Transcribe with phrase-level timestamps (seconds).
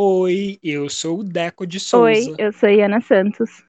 [0.00, 2.04] Oi, eu sou o Deco de Souza.
[2.04, 3.64] Oi, eu sou Iana Santos.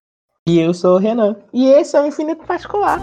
[0.48, 1.36] E eu sou o Renan.
[1.52, 3.00] E esse é o Infinito Particular.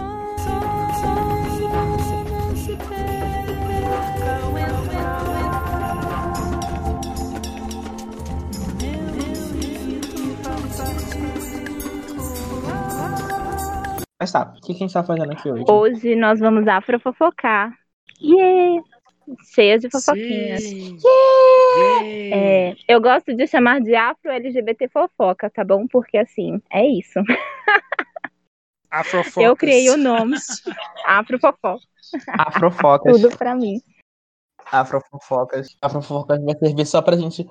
[14.17, 15.65] Mas tá, o que, que a gente tá fazendo aqui hoje?
[15.67, 17.73] Hoje nós vamos afrofofocar.
[18.21, 18.96] Yeah!
[19.53, 20.63] Cheia de fofoquinhas.
[20.63, 20.97] Sim.
[22.33, 25.85] É, eu gosto de chamar de afro-LGBT fofoca, tá bom?
[25.87, 27.19] Porque assim, é isso.
[28.89, 29.43] Afrofocas.
[29.43, 30.37] Eu criei o nome
[31.05, 31.83] afro-fofoca.
[32.39, 33.21] Afrofocas.
[33.21, 33.81] Tudo pra mim.
[34.71, 35.75] Afrofofocas.
[35.81, 37.45] Afrofofocas vai servir só pra gente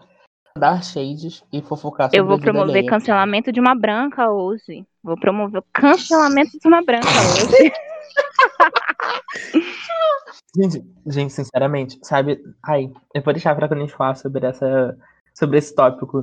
[0.59, 2.89] dar shades e fofocar sobre Eu vou promover alheia.
[2.89, 4.87] cancelamento de uma branca hoje.
[5.03, 7.73] Vou promover o cancelamento de uma branca hoje.
[10.57, 12.43] Gente, gente, sinceramente, sabe?
[12.65, 14.97] Ai, eu vou deixar pra quando a gente falar sobre essa.
[15.35, 16.23] sobre esse tópico.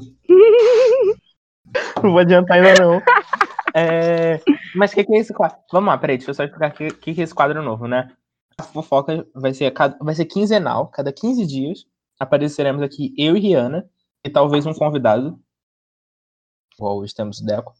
[2.03, 3.01] não vou adiantar ainda não.
[3.75, 4.39] É,
[4.75, 5.57] mas o que, que é esse quadro?
[5.71, 8.15] Vamos lá, peraí, deixa eu só explicar o que, que, é esse quadro novo, né?
[8.55, 11.87] A fofoca vai ser, cada- vai ser quinzenal, cada 15 dias
[12.19, 13.89] apareceremos aqui eu e Rihanna,
[14.23, 15.39] e talvez um convidado,
[16.77, 17.73] igual hoje temos o Deco,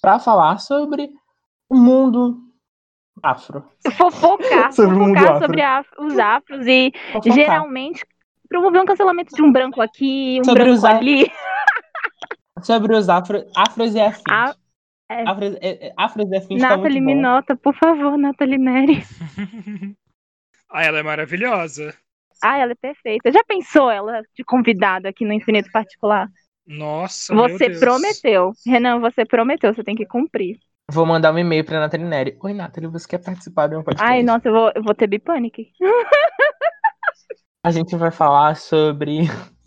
[0.00, 1.10] pra falar sobre
[1.68, 2.47] o mundo
[3.22, 3.64] afro.
[3.96, 5.46] Fofocar, Sobre o mundo fofocar afro.
[5.46, 7.34] sobre af- os afros e Fofocar.
[7.34, 8.04] geralmente
[8.48, 11.30] promover um cancelamento de um branco aqui, um Sobre branco os a- ali.
[12.62, 14.24] Sobre os afro, afros e afins.
[14.28, 14.54] Ah,
[15.10, 15.22] é.
[15.22, 17.06] Afros, é, é, afros e afins tá muito Nathalie bom.
[17.06, 19.02] Minota, por favor, Nathalie Neri.
[20.70, 21.94] ah, ela é maravilhosa.
[22.42, 23.32] Ah, ela é perfeita.
[23.32, 26.28] Já pensou ela de convidada aqui no Infinito Particular?
[26.66, 27.80] Nossa, meu Você Deus.
[27.80, 28.52] prometeu.
[28.66, 30.58] Renan, você prometeu, você tem que cumprir.
[30.90, 32.38] Vou mandar um e-mail pra Nathalie Neri.
[32.42, 34.10] Oi, Nathalie, você quer participar de um podcast?
[34.10, 35.60] Ai, nossa, eu vou, eu vou ter bipânico.
[37.62, 39.20] A gente vai falar sobre...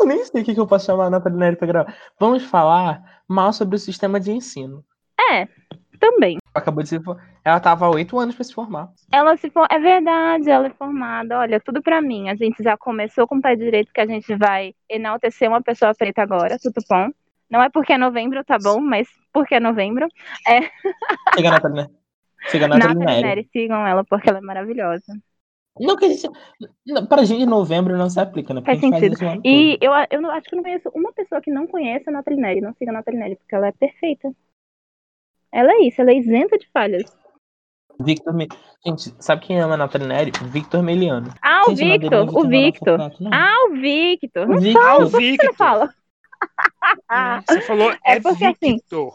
[0.00, 1.94] Eu nem sei o que eu posso chamar a Nathalie Neri pra gravar.
[2.18, 4.82] Vamos falar mal sobre o sistema de ensino.
[5.30, 5.46] É,
[6.00, 6.38] também.
[6.54, 7.20] Acabou de se for...
[7.44, 8.90] Ela tava há oito anos pra se formar.
[9.12, 9.66] Ela se for...
[9.70, 11.38] É verdade, ela é formada.
[11.38, 12.30] Olha, tudo pra mim.
[12.30, 15.94] A gente já começou com o pé direito que a gente vai enaltecer uma pessoa
[15.94, 17.10] preta agora, tudo bom?
[17.50, 18.80] Não é porque é novembro, tá bom?
[18.80, 20.06] Mas porque é novembro.
[21.34, 21.90] Siga a Nathalie Neri.
[22.48, 23.48] Siga a Nathalie, Nathalie Neri.
[23.52, 25.12] Sigam ela porque ela é maravilhosa.
[25.80, 26.28] Não, que a gente...
[26.86, 28.60] Não, pra gente, novembro não se aplica, né?
[28.60, 29.18] Porque Faz a gente sentido.
[29.18, 31.66] faz o E eu, eu não, acho que eu não conheço uma pessoa que não
[31.68, 32.60] conhece a Nathalie Neri.
[32.60, 34.30] Não siga a Nathalie Neri, porque ela é perfeita.
[35.52, 37.04] Ela é isso, ela é isenta de falhas.
[38.00, 38.34] Victor...
[38.34, 38.48] Me...
[38.84, 40.32] Gente, sabe quem ama a Nathalie Neri?
[40.50, 41.32] Victor Meliano.
[41.42, 43.00] Ah, o Gente, Victor, Victor o Victor.
[43.32, 44.48] Ah, o Victor.
[44.48, 44.82] O Não Victor.
[44.82, 45.46] fala, Ah, o por que você Victor.
[45.46, 45.94] não fala?
[47.10, 49.14] Hum, Você falou, É é, porque, assim, Victor.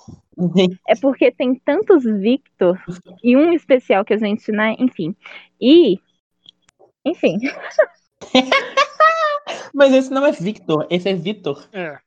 [0.87, 2.81] É porque tem tantos Victor
[3.23, 4.75] e um especial que a gente, né?
[4.79, 5.15] Enfim.
[5.59, 5.99] E.
[7.05, 7.37] Enfim.
[9.73, 11.67] Mas esse não é Victor, esse é Vitor.
[11.73, 11.97] É.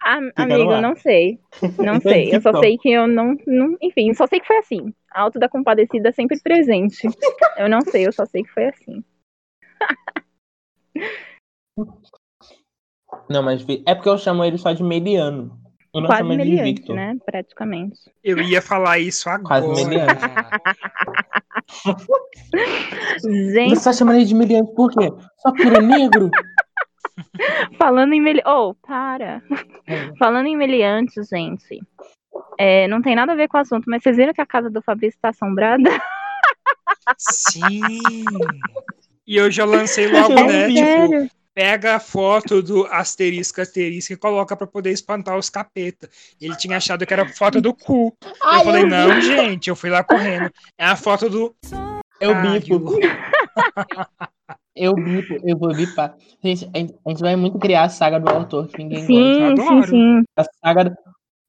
[0.00, 1.40] Ah, no amigo, não sei.
[1.78, 2.34] Não é sei.
[2.34, 2.60] Eu só Victor.
[2.60, 3.76] sei que eu não, não.
[3.82, 4.94] Enfim, só sei que foi assim.
[5.10, 7.08] A Alto da Compadecida sempre presente.
[7.56, 9.04] Eu não sei, eu só sei que foi assim.
[13.28, 15.58] Não, mas é porque eu chamo ele só de Meliano.
[15.94, 16.96] Eu não Quase chamo ele de Victor.
[16.96, 17.16] né?
[17.24, 17.98] Praticamente.
[18.22, 19.62] Eu ia falar isso agora.
[19.62, 20.20] Quase meliante.
[23.52, 25.10] Gente, Você tá chamando ele de Meliante por quê?
[25.38, 26.30] Só porque ele é negro?
[27.78, 28.48] falando em meliante.
[28.48, 29.42] Oh, para.
[30.18, 31.80] Falando em meliante, gente.
[32.58, 34.70] é, não tem nada a ver com o assunto, mas vocês viram que a casa
[34.70, 35.90] do Fabrício tá assombrada?
[37.16, 37.80] Sim.
[39.26, 40.66] E eu já lancei logo, Eu né?
[40.68, 40.74] vi.
[40.74, 41.30] Tipo, Sério?
[41.58, 46.08] Pega a foto do asterisco, asterisco e coloca pra poder espantar os capeta.
[46.40, 48.16] Ele tinha achado que era foto do cu.
[48.24, 50.52] eu falei, não, gente, eu fui lá correndo.
[50.78, 51.56] É a foto do.
[52.20, 52.96] Eu bipo.
[54.80, 56.14] Eu bipo, eu vou bipar.
[56.40, 59.12] Gente, a gente a gente vai muito criar a saga do autor que ninguém gosta.
[59.12, 59.86] Sim, sim, adoro.
[59.88, 60.22] sim.
[60.36, 60.96] A saga do...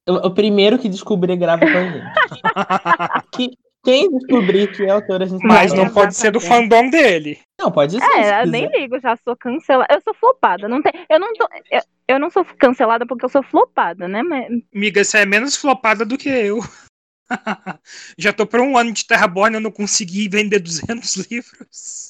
[0.08, 2.02] o, o primeiro que descobrir grava com a gente.
[3.32, 7.38] Que, quem descobrir que é autor, a gente Mas não pode ser do fandom dele.
[7.60, 8.00] Não, pode ser.
[8.00, 8.46] se É, eu quiser.
[8.46, 9.94] nem ligo, já sou cancelada.
[9.94, 10.68] Eu sou flopada.
[10.68, 14.22] Não tem, eu, não tô, eu, eu não sou cancelada porque eu sou flopada, né?
[14.22, 16.60] Mas, Miga, você é menos flopada do que eu.
[18.18, 22.09] Já tô por um ano de Terraborn, eu não consegui vender 200 livros.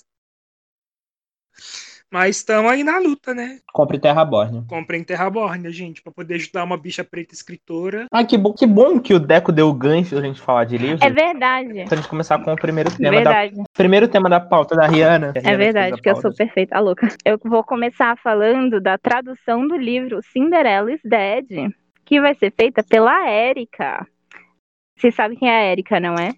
[2.12, 3.60] Mas estamos aí na luta, né?
[3.72, 4.64] Compre Terraborn.
[4.66, 8.06] Comprem Terraborn, gente, pra poder ajudar uma bicha preta escritora.
[8.10, 10.76] Ah, que bom, que bom que o Deco deu o gancho da gente falar de
[10.76, 11.00] livros.
[11.00, 11.84] é verdade.
[11.84, 13.62] Pra gente começar com o primeiro tema da Verdade.
[13.72, 15.32] primeiro tema da pauta da Rihanna.
[15.36, 17.06] É verdade, que eu sou perfeita, a louca.
[17.24, 21.72] Eu vou começar falando da tradução do livro Cinderella is Dead,
[22.04, 24.04] que vai ser feita pela Érica.
[24.98, 26.34] Vocês sabem quem é a Érica, não é?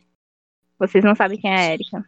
[0.79, 2.05] Vocês não sabem quem é a Érica.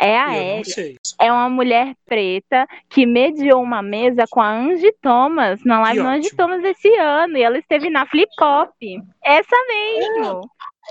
[0.00, 0.26] É a
[0.56, 0.96] não sei.
[1.20, 6.08] É uma mulher preta que mediou uma mesa com a Angie Thomas na live do
[6.08, 6.34] Angie.
[6.36, 7.36] Thomas esse ano.
[7.36, 8.72] E ela esteve na Flip Pop.
[9.22, 10.40] Essa mesmo.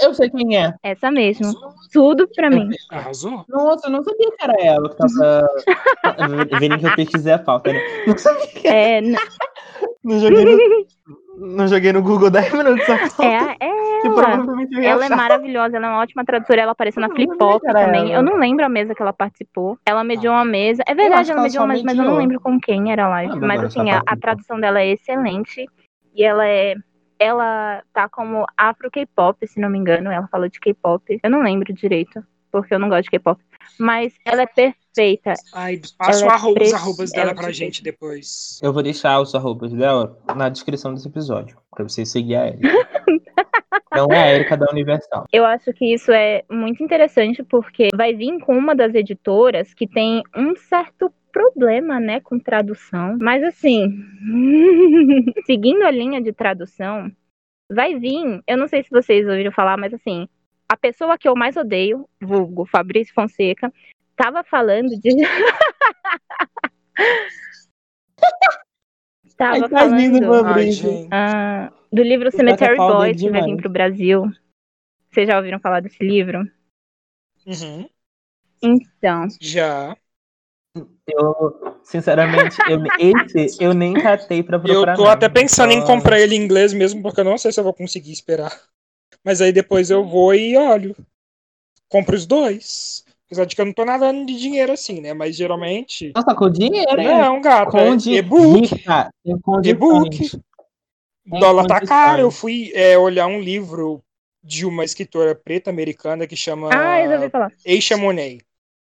[0.02, 0.74] Eu sei quem é.
[0.84, 1.52] Essa mesmo.
[1.92, 2.70] Tudo pra mim.
[2.92, 3.44] Arrasou?
[3.50, 5.48] Nossa, eu não sabia que era ela que tava.
[6.60, 7.80] Vendo que eu pesquisei a pauta, né?
[8.08, 8.78] Não sabia que era.
[8.78, 9.18] É, n-
[10.04, 10.58] Não joguei no,
[11.40, 13.24] não joguei no Google 10 minutos pauta.
[13.24, 14.84] é, é que ela.
[14.84, 16.62] Ela é maravilhosa, ela é uma ótima tradutora.
[16.62, 18.12] Ela apareceu na Flip sabia Pop também.
[18.12, 18.20] ela.
[18.20, 19.78] Eu não lembro a mesa que ela participou.
[19.86, 20.84] Ela mediou uma mesa.
[20.86, 23.06] É verdade, ela ela mediou só uma mesa, mas eu não lembro com quem era
[23.06, 23.34] a live.
[23.34, 24.22] Ah, mas assim, só a, a participou.
[24.22, 25.66] tradução dela é excelente.
[26.14, 26.76] E ela é.
[27.22, 30.10] Ela tá como Afro K-pop, se não me engano.
[30.10, 31.20] Ela falou de K-pop.
[31.22, 33.42] Eu não lembro direito, porque eu não gosto de K-pop.
[33.80, 35.34] Mas ela é perfeita.
[35.54, 37.54] Ai, passa Ela é o arro- os arrobas ela dela é pra perfeita.
[37.54, 38.60] gente depois.
[38.62, 42.68] Eu vou deixar os arrobas dela na descrição desse episódio, pra vocês seguirem a Erika.
[43.96, 45.26] Não é a Erika da Universal.
[45.32, 49.88] Eu acho que isso é muito interessante porque vai vir com uma das editoras que
[49.88, 53.18] tem um certo problema, né, com tradução.
[53.20, 53.88] Mas assim,
[55.46, 57.12] seguindo a linha de tradução,
[57.72, 60.28] vai vir, eu não sei se vocês ouviram falar, mas assim,
[60.70, 63.74] a pessoa que eu mais odeio, vulgo Fabrício Fonseca,
[64.16, 65.10] tava falando de
[69.36, 71.08] Tava Ai, do falando gente.
[71.12, 74.24] ah, do livro Você Cemetery Boys, que vai vir pro Brasil.
[75.10, 76.40] Vocês já ouviram falar desse livro?
[77.48, 77.90] Uhum.
[78.62, 79.96] Então, Já.
[81.08, 84.96] Eu, sinceramente, eu, esse eu nem catei pra Eu procurar.
[84.96, 85.10] tô não.
[85.10, 87.74] até pensando em comprar ele em inglês mesmo, porque eu não sei se eu vou
[87.74, 88.52] conseguir esperar.
[89.24, 90.96] Mas aí depois eu vou e olho.
[91.88, 93.04] Compro os dois.
[93.26, 95.14] Apesar de que eu não tô nadando de dinheiro assim, né?
[95.14, 96.12] Mas geralmente.
[96.16, 97.08] Nossa, com dinheiro, hein?
[97.08, 97.72] Não, gato.
[97.72, 98.76] Com É e-book.
[98.76, 99.14] Rica.
[99.64, 100.30] E-book.
[100.30, 102.22] Tem dólar tá caro.
[102.22, 104.04] Eu fui é, olhar um livro
[104.44, 107.54] de uma escritora preta americana que chama ah, eu já ouvi falar.
[107.68, 108.44] Aisha Monet.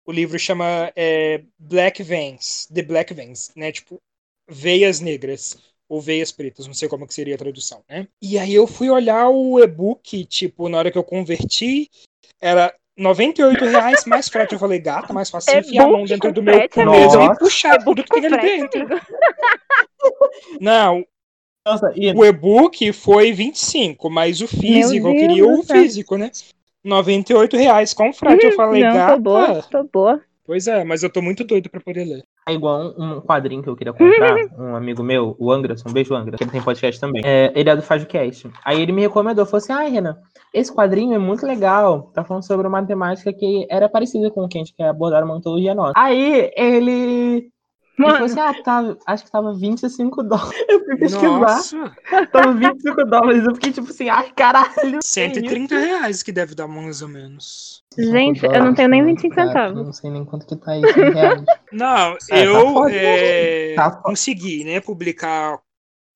[0.05, 3.71] O livro chama é, Black Veins, The Black Veins, né?
[3.71, 3.99] Tipo,
[4.47, 5.57] veias negras
[5.89, 8.07] ou veias pretas, não sei como que seria a tradução, né?
[8.21, 11.89] E aí eu fui olhar o e-book, tipo, na hora que eu converti,
[12.41, 14.53] era 98 reais mais frete.
[14.53, 17.33] Eu falei, gata, mais fácil enfiar a mão dentro do meu frete, cu mesmo amigo.
[17.33, 18.81] e puxar tudo que tem ali dentro.
[18.81, 19.01] amigo.
[20.59, 21.05] Não,
[21.65, 26.31] Nossa, e o e-book foi 25, mas o físico, eu queria o físico, né?
[26.83, 28.45] 98 reais com frete.
[28.45, 29.13] Eu falei, Não, gata.
[29.13, 30.21] tô boa, tô boa.
[30.47, 32.23] Pois é, mas eu tô muito doido pra poder ler.
[32.47, 35.91] É igual um, um quadrinho que eu queria comprar, um amigo meu, o Angerson, um
[35.93, 37.21] beijo Angra, que ele tem podcast também.
[37.25, 38.49] É, ele é do FajoCast.
[38.63, 40.17] Aí ele me recomendou, falou assim, ah, Renan,
[40.53, 44.47] esse quadrinho é muito legal, tá falando sobre uma temática que era parecida com o
[44.47, 45.93] que a gente quer abordar uma antologia nossa.
[45.97, 47.51] Aí ele...
[47.97, 50.53] Mano, assim, ah, tá, acho que tava 25 dólares.
[50.69, 51.95] Eu fui pesquisar, Nossa,
[52.31, 53.43] tava 25 dólares.
[53.45, 54.99] Eu fiquei tipo assim, ai, caralho.
[55.03, 57.83] 130 reais que deve dar mais ou menos.
[57.97, 59.77] Gente, eu não tenho nem 25 Cara, centavos.
[59.79, 61.43] eu Não sei nem quanto que tá reais.
[61.71, 64.03] Não, É, tá eu é, Tá foda.
[64.03, 65.59] consegui, né, publicar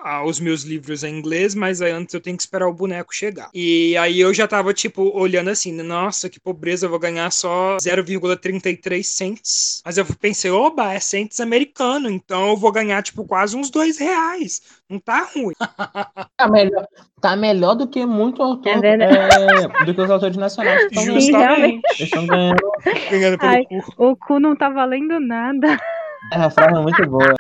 [0.04, 3.14] ah, os meus livros em inglês, mas aí antes eu tenho que esperar o boneco
[3.14, 3.50] chegar.
[3.54, 7.78] E aí eu já tava, tipo, olhando assim, nossa, que pobreza, eu vou ganhar só
[7.78, 9.82] 0,33 cents.
[9.86, 13.98] Mas eu pensei, oba, é cents americano, então eu vou ganhar, tipo, quase uns dois
[13.98, 14.62] reais.
[14.90, 15.54] Não tá ruim.
[16.38, 16.88] Tá melhor,
[17.22, 19.16] tá melhor do que muito autor, É verdade.
[19.22, 21.22] é, do que os autores nacionais que estão ganhando.
[21.22, 21.82] Sim, Justamente.
[21.86, 22.58] Eles estão ganhando.
[23.12, 23.66] Ganhando pelo Ai.
[23.66, 23.94] cu.
[23.98, 25.78] O cu não tá valendo nada.
[26.34, 27.34] É, a frase é muito boa.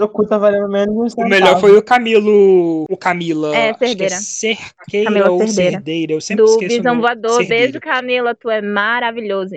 [0.00, 1.28] O cu tá valendo menos de um O centavo.
[1.30, 2.84] melhor foi o Camilo.
[2.90, 3.56] O Camila.
[3.56, 4.14] É, que Cerdeira.
[4.16, 5.70] Cerqueira Camila ou Cerdeira.
[5.72, 6.12] Cerdeira.
[6.14, 6.74] Eu sempre Do esqueço.
[6.74, 7.00] o Visão.
[7.00, 7.30] Voador.
[7.38, 7.64] Cerdeira.
[7.64, 9.54] Beijo, Camila, tu é maravilhoso.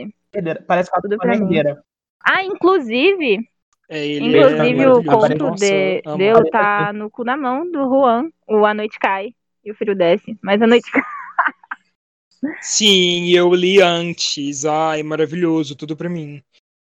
[0.68, 1.58] Parece que Tudo pra tá mim.
[2.24, 3.40] Ah, inclusive,
[3.90, 6.18] É, ele inclusive é o conto Nossa, de, amo.
[6.18, 8.30] dele tá no cu na mão do Juan.
[8.48, 9.34] O A Noite Cai
[9.66, 10.38] e o Frio Desce.
[10.44, 11.02] Mas a noite cai.
[12.62, 14.66] Sim, eu li antes.
[14.66, 16.42] Ai, maravilhoso, tudo pra mim.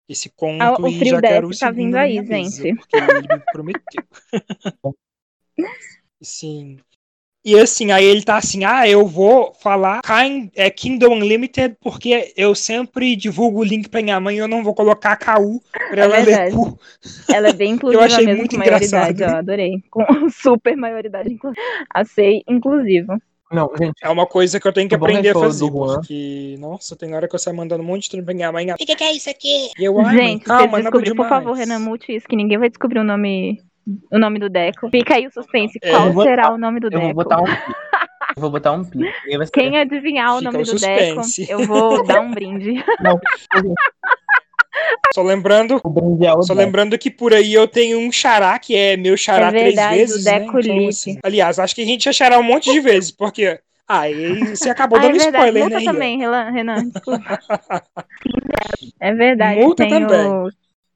[0.09, 2.75] Esse conto Ah, o e já quero o tá vindo aí, mesa, gente.
[2.75, 4.03] porque ele me prometeu.
[6.19, 6.77] Sim.
[7.45, 12.33] E assim, aí ele tá assim, ah, eu vou falar Kind, é, Kindle Unlimited porque
[12.35, 16.03] eu sempre divulgo o link pra minha mãe e eu não vou colocar KU pra
[16.03, 16.55] ela ler verdade.
[16.55, 16.77] cu.
[17.31, 19.35] Ela é bem inclusiva achei mesmo muito com maioridade, engraçado.
[19.35, 19.81] ó, adorei.
[19.89, 21.61] Com super maioridade, inclusive.
[21.93, 23.13] Achei inclusivo.
[23.51, 26.95] Não, gente, É uma coisa que eu tenho que é aprender a fazer, porque, nossa,
[26.95, 28.71] tem hora que eu saio mandando um monte de trem pra minha mãe.
[28.71, 29.69] O que, que é isso aqui?
[29.77, 32.57] E eu, ai, mãe, Gente, calma, vocês descobrir, por favor, Renan, mute isso, que ninguém
[32.59, 33.59] vai descobrir o nome,
[34.11, 34.89] o nome do Deco.
[34.91, 35.79] Fica aí o suspense.
[35.81, 35.89] É.
[35.91, 37.13] Qual vou será botar- o nome do eu vou Deco?
[37.15, 37.45] botar um.
[38.37, 38.99] Eu vou botar um pi.
[39.51, 42.75] Quem adivinhar o Fica nome o do Deco, eu vou dar um brinde.
[45.13, 49.17] Só lembrando, é só lembrando que por aí eu tenho um xará, que é meu
[49.17, 50.39] xará É verdade, três vezes, o né?
[50.39, 50.89] Deco Então, Lick.
[50.89, 53.59] assim, aliás, acho que a gente já xará um monte de vezes, porque
[53.89, 55.35] Aí você acabou Ah, é dando verdade.
[55.35, 56.89] spoiler, Multa né, também, Renan.
[56.91, 57.39] Desculpa.
[59.01, 59.59] é verdade.
[59.59, 60.27] Multa tem também.
[60.27, 60.49] O,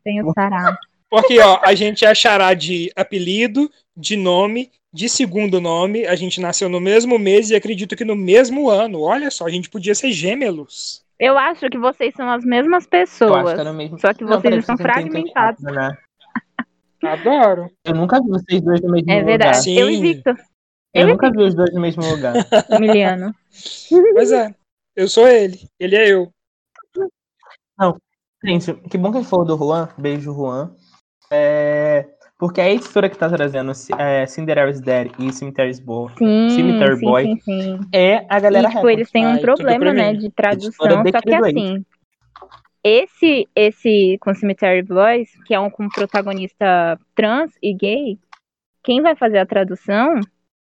[0.03, 0.77] tem o sarado.
[1.09, 6.05] Porque, ó, a gente achará de apelido, de nome, de segundo nome.
[6.05, 9.01] A gente nasceu no mesmo mês e acredito que no mesmo ano.
[9.01, 11.02] Olha só, a gente podia ser gêmeos.
[11.19, 13.45] Eu acho que vocês são as mesmas Eu pessoas.
[13.45, 13.99] acho que era mesmo.
[13.99, 15.61] Só que Não, vocês peraí, estão fragmentados.
[15.63, 15.97] 34, né?
[17.03, 17.71] Adoro.
[17.85, 19.25] Eu nunca vi vocês dois no mesmo É lugar.
[19.25, 19.63] verdade.
[19.63, 19.77] Sim.
[19.79, 20.35] Eu e Victor,
[20.93, 22.33] Eu nunca vi os dois no mesmo lugar.
[22.71, 23.33] Emiliano.
[24.13, 24.53] Pois é.
[24.95, 25.59] Eu sou ele.
[25.79, 26.31] Ele é eu.
[28.43, 29.87] Gente, que bom que ele falou do Juan.
[29.97, 30.75] Beijo, Juan.
[31.31, 32.07] É,
[32.43, 37.05] Porque a editora que tá trazendo é, Cinderella's Dead e Cemetery's Boy Sim, Cemetery sim,
[37.05, 37.37] Boy.
[37.39, 38.93] sim, é a E, galera tipo, Record.
[38.93, 41.03] eles têm um problema, né, de tradução.
[41.09, 41.85] Só que assim,
[42.83, 48.19] esse, esse com Cemetery Boys, que é um com protagonista trans e gay,
[48.83, 50.19] quem vai fazer a tradução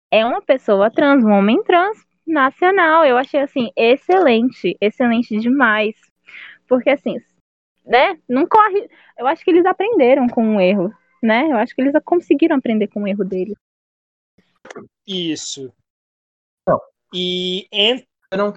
[0.08, 3.04] é uma pessoa trans, um homem trans nacional.
[3.04, 5.96] Eu achei, assim, excelente, excelente demais.
[6.68, 7.16] Porque, assim,
[7.84, 8.88] né, não corre...
[9.18, 11.46] Eu acho que eles aprenderam com o erro, né?
[11.50, 13.56] Eu acho que eles conseguiram aprender com o erro deles.
[15.06, 15.72] Isso.
[16.68, 16.80] Não.
[17.14, 18.52] E en- Eu não,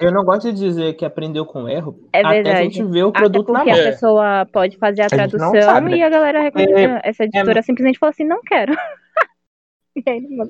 [0.00, 2.62] eu, não gosto de dizer que aprendeu com erro É até a verdade.
[2.72, 3.78] gente ver o Até produto na porque mão.
[3.80, 3.90] a É.
[3.90, 5.96] pessoa pode fazer a A tradução sabe, né?
[5.98, 7.00] e a galera recomenda.
[7.04, 8.72] É, essa editora simplesmente falou assim, não quero.
[9.96, 10.48] E aí, não-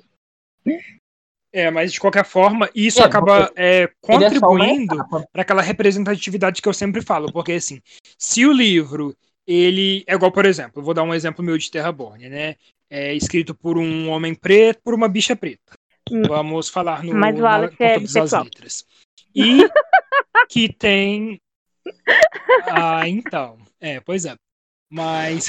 [1.53, 4.97] é, mas de qualquer forma, isso É, acaba é, é contribuindo
[5.33, 7.81] para aquela representatividade que eu sempre falo, porque assim,
[8.19, 9.17] se o livro
[9.53, 12.57] ele é igual, por exemplo, vou dar um exemplo meu de Terraborn, né?
[12.89, 15.73] É escrito por um homem preto, por uma bicha preta.
[16.11, 16.23] Hum.
[16.27, 18.45] Vamos falar no Mas o na- Alex com é todas as bissexual.
[18.45, 18.85] letras.
[19.35, 19.59] E
[20.49, 21.41] que tem
[22.67, 23.59] Ah, então.
[23.81, 24.35] É, pois é.
[24.93, 25.47] Mas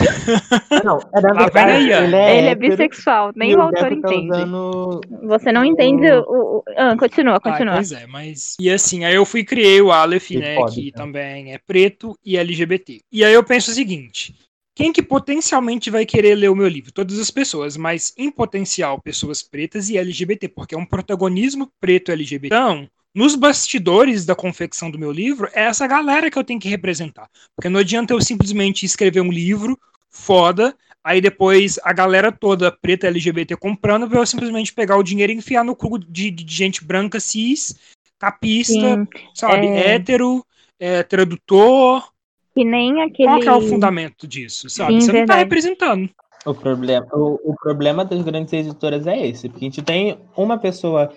[0.83, 1.33] Não, é vem
[1.65, 4.31] verdade, ele é, Ele é hétero, bissexual, nem o autor tá entende.
[4.31, 6.21] usando- Você não entende o.
[6.59, 7.73] o- Ah, continua, Ah, continua.
[7.73, 8.55] pois é, mas.
[8.59, 10.55] E assim, aí eu fui e criei o Aleph, Que né?
[10.55, 11.05] foda, que cara.
[11.05, 13.01] também é preto e LGBT.
[13.11, 14.35] E aí eu penso o seguinte:
[14.75, 16.91] quem que potencialmente vai querer ler o meu livro?
[16.91, 22.11] Todas as pessoas, mas em potencial, pessoas pretas e LGBT, porque é um protagonismo preto
[22.11, 22.55] LGBT.
[22.55, 26.69] Então, nos bastidores da confecção do meu livro, é essa galera que eu tenho que
[26.69, 27.29] representar.
[27.55, 29.77] Porque não adianta eu simplesmente escrever um livro
[30.09, 30.75] foda.
[31.03, 35.35] Aí depois a galera toda preta LGBT comprando, pra eu simplesmente pegar o dinheiro e
[35.35, 37.75] enfiar no cu de, de gente branca, cis,
[38.19, 39.67] capista, Sim, sabe?
[39.67, 39.95] é.
[39.95, 40.45] Hétero,
[40.79, 42.07] é, tradutor.
[42.55, 43.29] que nem aquele.
[43.29, 44.93] Qual que é o fundamento disso, sabe?
[44.93, 45.39] Sim, Você não tá verdade.
[45.39, 46.09] representando.
[46.43, 50.57] O problema, o, o problema das grandes editoras é esse, porque a gente tem uma
[50.57, 51.13] pessoa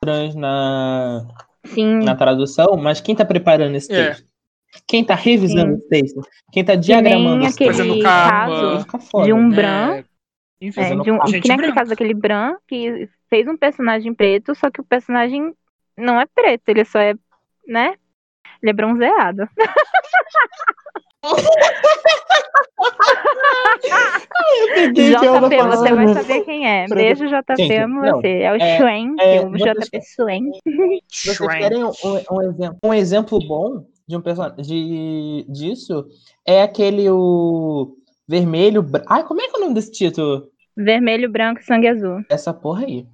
[0.00, 1.26] trans na,
[1.64, 4.08] Sim, na tradução, mas quem tá preparando esse É.
[4.08, 4.28] texto?
[4.86, 5.78] Quem tá revisando Sim.
[5.78, 6.20] esse texto?
[6.52, 7.86] Quem tá que nem diagramando esse aquele texto?
[7.86, 9.26] Fazendo caso Fica foda.
[9.26, 9.56] de um né?
[9.56, 10.04] Bran.
[10.60, 14.54] Enfim, É, de um, que nem aquele caso daquele Bran que fez um personagem preto,
[14.54, 15.54] só que o personagem
[15.96, 17.14] não é preto, ele só é,
[17.66, 17.94] né?
[18.62, 19.48] Ele é bronzeado.
[24.92, 26.86] JP, você vai saber quem é.
[26.86, 28.28] Beijo, JP, amo não, você.
[28.42, 30.50] É o é- Schwen, é, o JP Schwen.
[31.08, 31.92] Vocês querem um,
[32.30, 36.06] um exemplo, um exemplo bom de um personagem de, disso?
[36.46, 38.84] É aquele o vermelho.
[39.06, 40.48] Ai, como é que é o nome desse título?
[40.76, 42.22] Vermelho, branco e sangue azul.
[42.28, 43.06] Essa porra aí.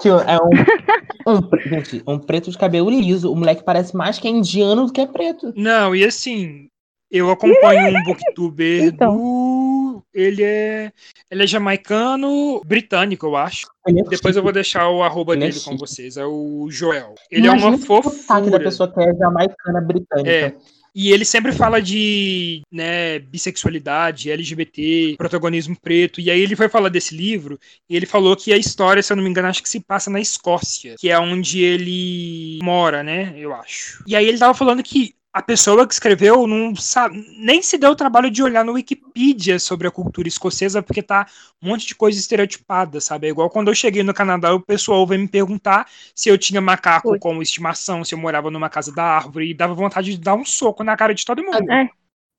[0.00, 3.30] Que é um, um, gente, um preto de cabelo liso.
[3.30, 5.52] O moleque parece mais que é indiano do que é preto.
[5.56, 6.70] Não, e assim,
[7.10, 9.16] eu acompanho um booktuber Então.
[9.16, 10.02] do.
[10.12, 10.92] Ele é.
[11.30, 13.66] Ele é jamaicano, britânico, eu acho.
[13.86, 15.78] É Depois eu vou deixar o arroba Ele é dele com chique.
[15.80, 16.16] vocês.
[16.16, 17.14] É o Joel.
[17.30, 18.60] Ele Imagina é uma o sotaque da fofura.
[18.60, 20.30] pessoa que é jamaicana britânica.
[20.30, 20.54] É.
[20.92, 26.20] E ele sempre fala de né, bissexualidade, LGBT, protagonismo preto.
[26.20, 29.16] E aí ele foi falar desse livro e ele falou que a história, se eu
[29.16, 33.32] não me engano, acho que se passa na Escócia, que é onde ele mora, né?
[33.36, 34.02] Eu acho.
[34.04, 37.90] E aí ele tava falando que a pessoa que escreveu não sabe, nem se deu
[37.90, 41.26] o trabalho de olhar no Wikipedia sobre a cultura escocesa, porque tá
[41.62, 43.28] um monte de coisa estereotipada, sabe?
[43.28, 46.60] É igual quando eu cheguei no Canadá, o pessoal veio me perguntar se eu tinha
[46.60, 50.34] macaco como estimação, se eu morava numa casa da árvore, e dava vontade de dar
[50.34, 51.70] um soco na cara de todo mundo.
[51.70, 51.88] É,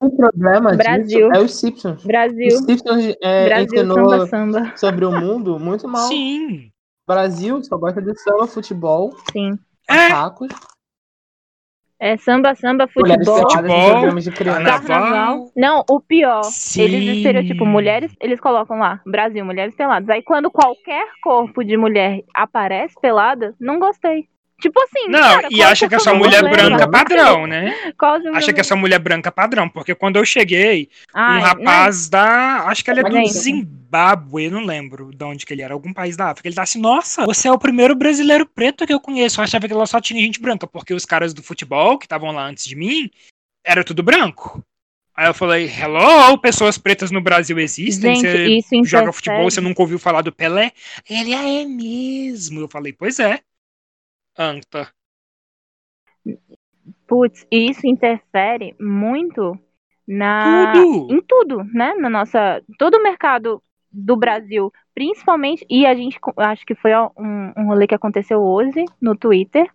[0.02, 1.30] O problema Brasil.
[1.30, 2.04] disso é os Simpsons.
[2.04, 2.48] Brasil.
[2.48, 4.74] Os Simpsons é, Brasil, ensinou samba, samba.
[4.76, 6.08] sobre o mundo muito mal.
[6.10, 6.70] Sim.
[7.08, 9.58] Brasil só gosta de samba, futebol, Sim.
[9.90, 10.71] É, macacos, É
[12.18, 13.42] samba, samba, mulheres futebol.
[13.42, 14.64] futebol, de criança.
[14.64, 15.52] Carnaval.
[15.56, 16.44] Não, o pior.
[16.44, 16.82] Sim.
[16.82, 20.10] Eles estereotipam mulheres, eles colocam lá, Brasil, mulheres peladas.
[20.10, 24.31] Aí quando qualquer corpo de mulher aparece pelada, não gostei.
[24.62, 26.70] Tipo assim, Não, cara, e acha que é só mulher problema?
[26.70, 27.76] branca padrão, né?
[28.22, 32.08] Seu Acha que é só mulher branca padrão, porque quando eu cheguei, Ai, um rapaz
[32.08, 32.64] da.
[32.68, 33.26] Acho que ele é do.
[33.28, 36.48] Zimbábue, não lembro de onde que ele era, algum país da África.
[36.48, 39.40] Ele tá assim, nossa, você é o primeiro brasileiro preto que eu conheço.
[39.40, 42.32] Eu achava que lá só tinha gente branca, porque os caras do futebol que estavam
[42.32, 43.10] lá antes de mim
[43.66, 44.64] era tudo branco.
[45.14, 48.16] Aí eu falei, hello, pessoas pretas no Brasil existem?
[48.16, 49.14] Gente, você joga interfere.
[49.14, 50.72] futebol, você nunca ouviu falar do Pelé?
[51.08, 52.62] Ele "Ah, é mesmo.
[52.62, 53.42] Eu falei, pois é.
[54.38, 54.92] Anta.
[57.08, 59.58] Putz, e isso interfere muito
[60.08, 61.14] na Tudo.
[61.14, 61.94] em tudo, né?
[61.96, 63.62] Na nossa todo o mercado
[63.92, 68.86] do Brasil, principalmente e a gente acho que foi um, um rolê que aconteceu hoje
[69.02, 69.70] no Twitter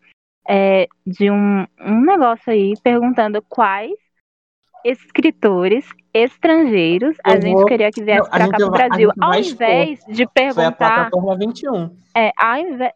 [0.48, 3.94] é, de um, um negócio aí perguntando quais
[4.84, 5.84] escritores
[6.14, 10.25] estrangeiros a gente vou- queria que viesse para cá pro Brasil, ao invés de Foi
[10.25, 10.70] a perguntar
[11.10, 11.96] plataforma 21.
[12.16, 12.92] é, ao invés,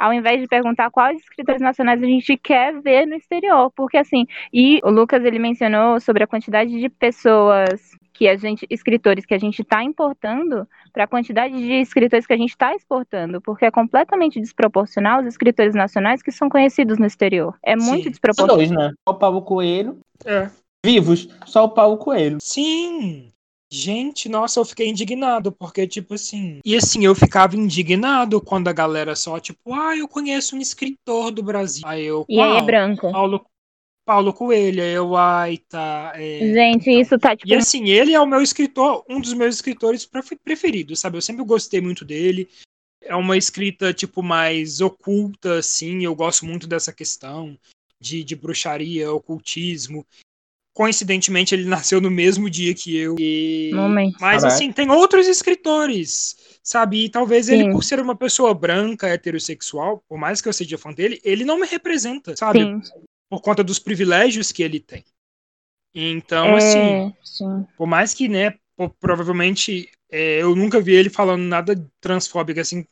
[0.00, 4.26] ao invés de perguntar quais escritores nacionais a gente quer ver no exterior, porque assim,
[4.50, 9.34] e o Lucas ele mencionou sobre a quantidade de pessoas que a gente, escritores que
[9.34, 13.66] a gente está importando para a quantidade de escritores que a gente está exportando, porque
[13.66, 17.54] é completamente desproporcional os escritores nacionais que são conhecidos no exterior.
[17.62, 18.10] É muito Sim.
[18.10, 18.56] desproporcional.
[18.56, 18.92] Dois, né?
[19.06, 20.00] Só o Paulo Coelho.
[20.24, 20.50] É.
[20.84, 22.38] Vivos, só o Paulo Coelho.
[22.40, 23.29] Sim.
[23.72, 26.58] Gente, nossa, eu fiquei indignado, porque, tipo assim.
[26.64, 31.30] E assim, eu ficava indignado quando a galera só, tipo, ah, eu conheço um escritor
[31.30, 31.84] do Brasil.
[31.86, 32.26] Aí eu.
[32.28, 33.12] E aí é branco.
[33.12, 33.46] Paulo,
[34.04, 36.12] Paulo Coelho, aí eu, ai, tá.
[36.16, 37.00] é, Gente, então.
[37.00, 40.36] isso tá tipo E assim, ele é o meu escritor, um dos meus escritores pref-
[40.42, 41.16] preferidos, sabe?
[41.16, 42.48] Eu sempre gostei muito dele.
[43.02, 46.04] É uma escrita, tipo, mais oculta, assim.
[46.04, 47.56] Eu gosto muito dessa questão
[48.00, 50.04] de, de bruxaria, ocultismo.
[50.72, 53.16] Coincidentemente, ele nasceu no mesmo dia que eu.
[53.18, 53.70] E...
[53.74, 54.16] Momento.
[54.20, 54.46] Mas, Caraca.
[54.46, 57.04] assim, tem outros escritores, sabe?
[57.04, 57.72] E talvez ele, Sim.
[57.72, 61.58] por ser uma pessoa branca, heterossexual, por mais que eu seja fã dele, ele não
[61.58, 62.60] me representa, sabe?
[62.60, 62.80] sim.
[63.28, 65.04] Por conta dos privilégios que ele tem.
[65.94, 67.66] Então, assim, É, sim.
[67.76, 68.54] por mais que, né,
[69.00, 72.84] provavelmente é, eu nunca vi ele falando nada transfóbico, assim.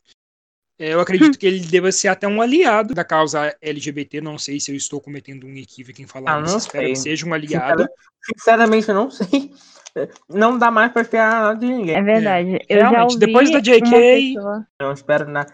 [0.79, 1.37] É, eu acredito Hum.
[1.37, 4.21] que ele deva ser até um aliado da causa LGBT.
[4.21, 6.93] Não sei se eu estou cometendo um equívoco em falar Ah, Espero sei.
[6.93, 7.81] que seja um aliado.
[7.83, 7.89] Sincera-
[8.37, 9.51] Sinceramente, eu não sei.
[10.29, 11.95] Não dá mais pra esperar nada de ninguém.
[11.95, 12.59] É verdade.
[12.69, 14.35] Eu já Realmente, ouvi depois da JK,
[14.79, 15.51] Não espero nada.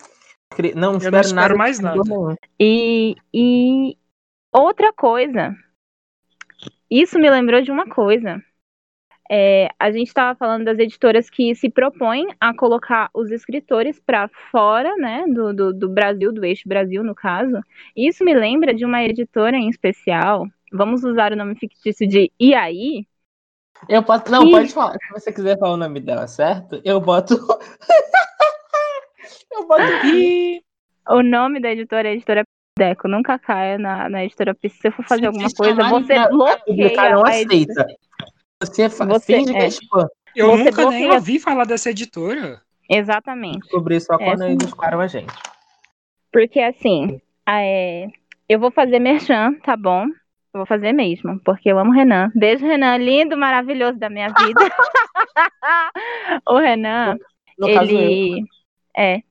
[0.75, 2.01] Não Eu espero, não espero nada mais nada.
[2.59, 3.97] E, e
[4.53, 5.55] outra coisa,
[6.91, 8.41] isso me lembrou de uma coisa.
[9.29, 14.29] É, a gente estava falando das editoras que se propõem a colocar os escritores para
[14.51, 17.59] fora, né, do, do, do Brasil, do eixo Brasil, no caso.
[17.95, 20.47] Isso me lembra de uma editora em especial.
[20.71, 23.05] Vamos usar o nome fictício de aí?
[23.89, 24.31] Eu posso.
[24.31, 24.93] Não, pode falar.
[24.93, 26.81] Se você quiser falar o nome dela, certo?
[26.83, 27.35] Eu boto.
[29.51, 29.81] eu boto.
[30.05, 30.61] E
[31.07, 32.43] O nome da editora é Editora
[32.77, 33.07] Deco.
[33.07, 34.69] Nunca caia na, na editora P.
[34.69, 37.87] Se eu for fazer alguma coisa, você bloqueia não a editora.
[38.61, 38.89] Aceita.
[38.89, 39.63] Você, fa- Você- finge que é.
[39.65, 40.07] é spam.
[40.35, 42.61] eu Você nunca nem bloqueia- ouvi falar dessa editora.
[42.89, 43.59] Exatamente.
[43.59, 45.33] Descobri só quando Essa- eles disparam a gente.
[46.31, 48.07] Porque assim, é,
[48.47, 50.05] eu vou fazer merchan, tá bom?
[50.53, 52.31] Eu vou fazer mesmo, porque eu amo o Renan.
[52.35, 54.59] Beijo, Renan, lindo, maravilhoso da minha vida.
[56.47, 57.17] o Renan,
[57.57, 57.99] No caso, eu.
[57.99, 58.43] ele
[58.97, 59.21] é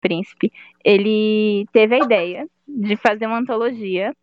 [0.00, 0.52] príncipe.
[0.84, 4.14] Ele teve a ideia de fazer uma antologia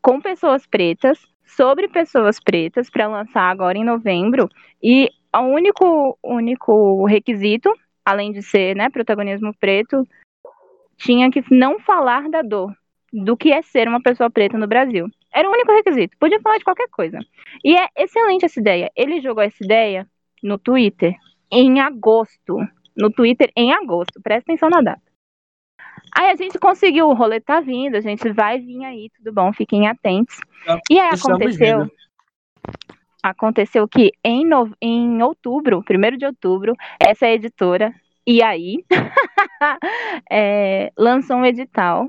[0.00, 4.48] com pessoas pretas, sobre pessoas pretas, para lançar agora em novembro.
[4.82, 7.72] E o único, único requisito,
[8.04, 10.06] além de ser né, protagonismo preto,
[10.96, 12.74] tinha que não falar da dor,
[13.12, 15.08] do que é ser uma pessoa preta no Brasil.
[15.32, 16.16] Era o único requisito.
[16.18, 17.18] Podia falar de qualquer coisa.
[17.62, 18.90] E é excelente essa ideia.
[18.96, 20.06] Ele jogou essa ideia
[20.42, 21.14] no Twitter
[21.50, 22.56] em agosto.
[22.96, 24.20] No Twitter em agosto.
[24.22, 25.05] Presta atenção na data.
[26.14, 29.52] Aí a gente conseguiu, o rolê tá vindo, a gente vai vir aí, tudo bom,
[29.52, 30.38] fiquem atentos.
[30.90, 31.90] E aí aconteceu,
[33.22, 37.94] aconteceu que em, no, em outubro, primeiro de outubro, essa editora,
[38.26, 38.84] e aí,
[40.30, 42.08] é, lançou um edital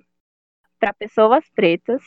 [0.80, 2.02] para pessoas pretas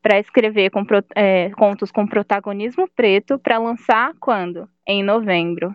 [0.00, 4.70] para escrever com é, contos com protagonismo preto para lançar quando?
[4.86, 5.74] Em novembro.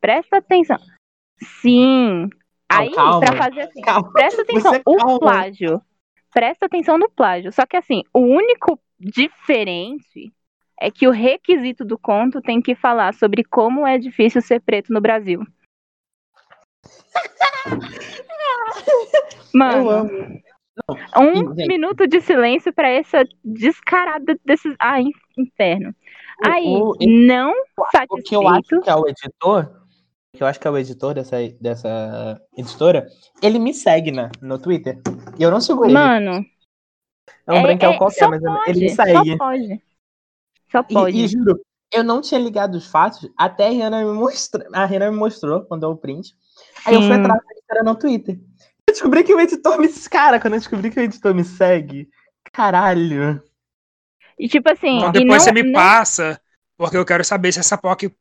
[0.00, 0.78] Presta atenção.
[1.60, 2.30] Sim.
[2.70, 3.20] Aí, calma.
[3.20, 4.12] para fazer assim, Calma.
[4.12, 5.18] presta atenção, o calma.
[5.18, 5.82] plágio.
[6.32, 7.50] Presta atenção no plágio.
[7.52, 10.32] Só que assim, o único diferente
[10.80, 14.92] é que o requisito do conto tem que falar sobre como é difícil ser preto
[14.92, 15.40] no Brasil.
[19.54, 20.08] Mano,
[21.16, 21.66] um Gente.
[21.66, 24.74] minuto de silêncio pra essa descarada desses.
[24.78, 25.94] Ah, in- inferno.
[26.44, 28.84] Aí, O- o- não O que eu acho satisfeito.
[28.84, 29.87] que é o editor
[30.34, 33.06] que eu acho que é o editor dessa, dessa editora,
[33.42, 35.00] ele me segue na, no Twitter.
[35.38, 35.94] E eu não sigo ele.
[35.94, 36.44] Mano,
[37.46, 39.38] É um é- branquel é- qualquer, só mas pode, ele me só segue.
[39.38, 39.82] pode.
[40.70, 41.16] Só E- pode.
[41.18, 41.60] E, juro,
[41.92, 44.66] eu não tinha ligado os fatos até a Rihanna me mostrou.
[44.74, 46.34] A Rihanna me mostrou, mandou o print.
[46.84, 47.20] Aí eu fui Sim.
[47.20, 48.34] atrás da editora no Twitter.
[48.86, 49.88] Eu descobri que o editor me.
[50.10, 52.08] Cara, quando eu descobri que o editor me segue.
[52.52, 53.42] Caralho.
[54.38, 56.40] E tipo assim, Então e depois não, você me não- passa,
[56.76, 58.14] porque eu quero saber se essa POC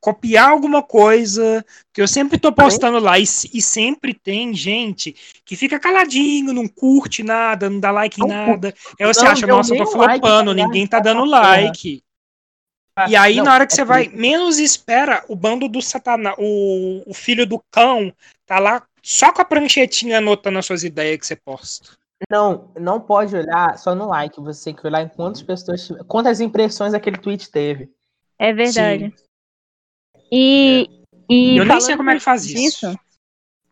[0.00, 5.54] copiar alguma coisa, que eu sempre tô postando lá, e, e sempre tem gente que
[5.54, 8.74] fica caladinho, não curte nada, não dá like em nada.
[8.98, 10.66] Aí você Não acha, nossa, eu tô like, flopando, tá ligado?
[10.66, 11.60] ninguém tá dando Essa porra.
[11.60, 12.02] like.
[13.08, 16.34] E aí, Não, na hora que é você vai, menos espera, o bando do satanás,
[16.38, 18.12] o, o filho do cão,
[18.46, 21.90] tá lá só com a pranchetinha anotando as suas ideias que você posta.
[22.30, 24.38] Não, não pode olhar só no like.
[24.40, 25.88] Você tem que olhar em quantas pessoas.
[26.06, 27.90] Quantas impressões aquele tweet teve.
[28.38, 29.04] É verdade.
[29.06, 29.29] E,
[30.30, 30.88] e
[31.28, 32.54] E eu nem falando sei como é que faz isso.
[32.54, 32.98] disso,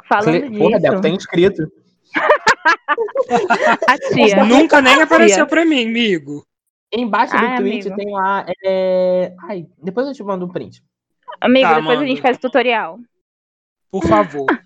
[0.08, 1.72] falando Porra, disso, Del, tem inscrito.
[3.88, 4.44] a tia.
[4.44, 5.46] Nunca nem apareceu Tia.
[5.46, 6.44] pra mim, amigo.
[6.92, 7.96] Embaixo do Ai, tweet amigo.
[7.96, 8.46] tem lá.
[8.64, 10.82] é, Ai, depois eu te mando um print.
[11.40, 12.06] Amigo, Tá, depois a manda.
[12.08, 12.98] gente faz tutorial.
[13.90, 14.46] Por favor.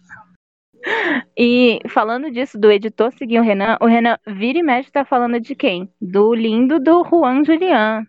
[1.38, 5.38] E falando disso, do editor seguir o Renan, o Renan vira e mexe tá falando
[5.40, 5.88] de quem?
[6.00, 8.04] Do lindo do Juan Julian.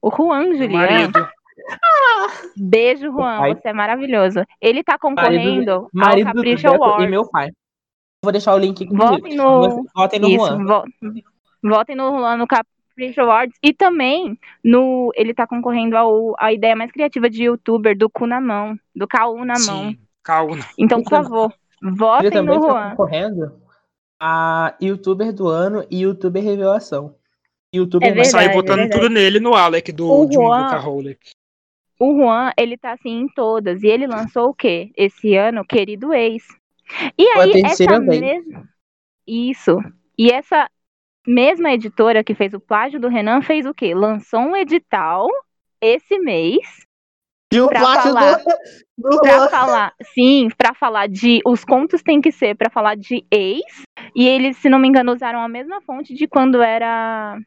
[0.00, 0.68] O Juan Julian.
[0.70, 1.28] marido.
[2.56, 3.38] Beijo, Juan.
[3.38, 3.54] pai.
[3.54, 4.44] Você é maravilhoso.
[4.60, 7.06] Ele tá concorrendo ao Marido do Capricho Awards.
[7.06, 7.50] e meu pai.
[8.22, 8.94] Vou deixar o link aqui.
[8.96, 10.64] Votem no- Vocês Votem no Isso, Juan.
[10.64, 10.84] vo-
[11.62, 16.74] votem no Juan no Capricho Awards e também no ele tá concorrendo ao a ideia
[16.74, 19.90] mais criativa de youtuber do cu na mão, do KU na mão.
[19.90, 20.64] Sim, calma.
[20.78, 21.52] Então, por favor,
[21.82, 22.90] Ele votem também no está Juan.
[22.90, 23.52] concorrendo
[24.20, 27.14] a youtuber do ano e youtuber revelação.
[27.74, 29.00] Youtuber É mais- Sai verdade, botando verdade.
[29.02, 31.18] tudo nele no Alec do O Juan- Holic.
[31.98, 34.90] O Juan, ele tá assim em todas e ele lançou o quê?
[34.96, 36.44] Esse ano, Querido Ex.
[37.18, 38.68] E aí essa mesma
[39.26, 39.78] Isso.
[40.18, 40.68] E essa
[41.26, 43.94] mesma editora que fez o plágio do Renan fez o quê?
[43.94, 45.26] Lançou um edital
[45.80, 46.86] esse mês
[47.52, 48.36] E o pra plágio falar-
[48.96, 51.40] do, do Pra falar, sim, pra falar de.
[51.44, 53.62] Os contos tem que ser pra falar de ex.
[54.14, 57.38] E eles, se não me engano, usaram a mesma fonte de quando era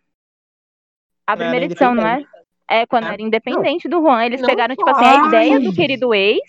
[1.25, 2.23] a primeira edição, não é?
[2.69, 3.13] É, quando É.
[3.13, 4.23] era independente do Juan.
[4.25, 6.39] Eles Não pegaram, tipo assim, a ideia do querido ex,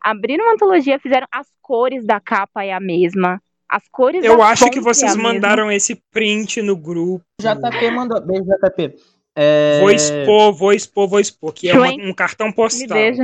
[0.00, 3.40] abriram uma antologia, fizeram as cores da capa é a mesma.
[3.68, 5.32] As cores Eu acho que vocês é a mesma.
[5.34, 7.24] mandaram esse print no grupo.
[7.40, 8.20] JP mandou.
[8.20, 8.94] Beijo, JP.
[9.36, 9.78] É...
[9.80, 11.52] Vou expor, vou expor, vou expor.
[11.52, 12.88] Que é uma- um cartão Me postal.
[12.98, 13.22] beija.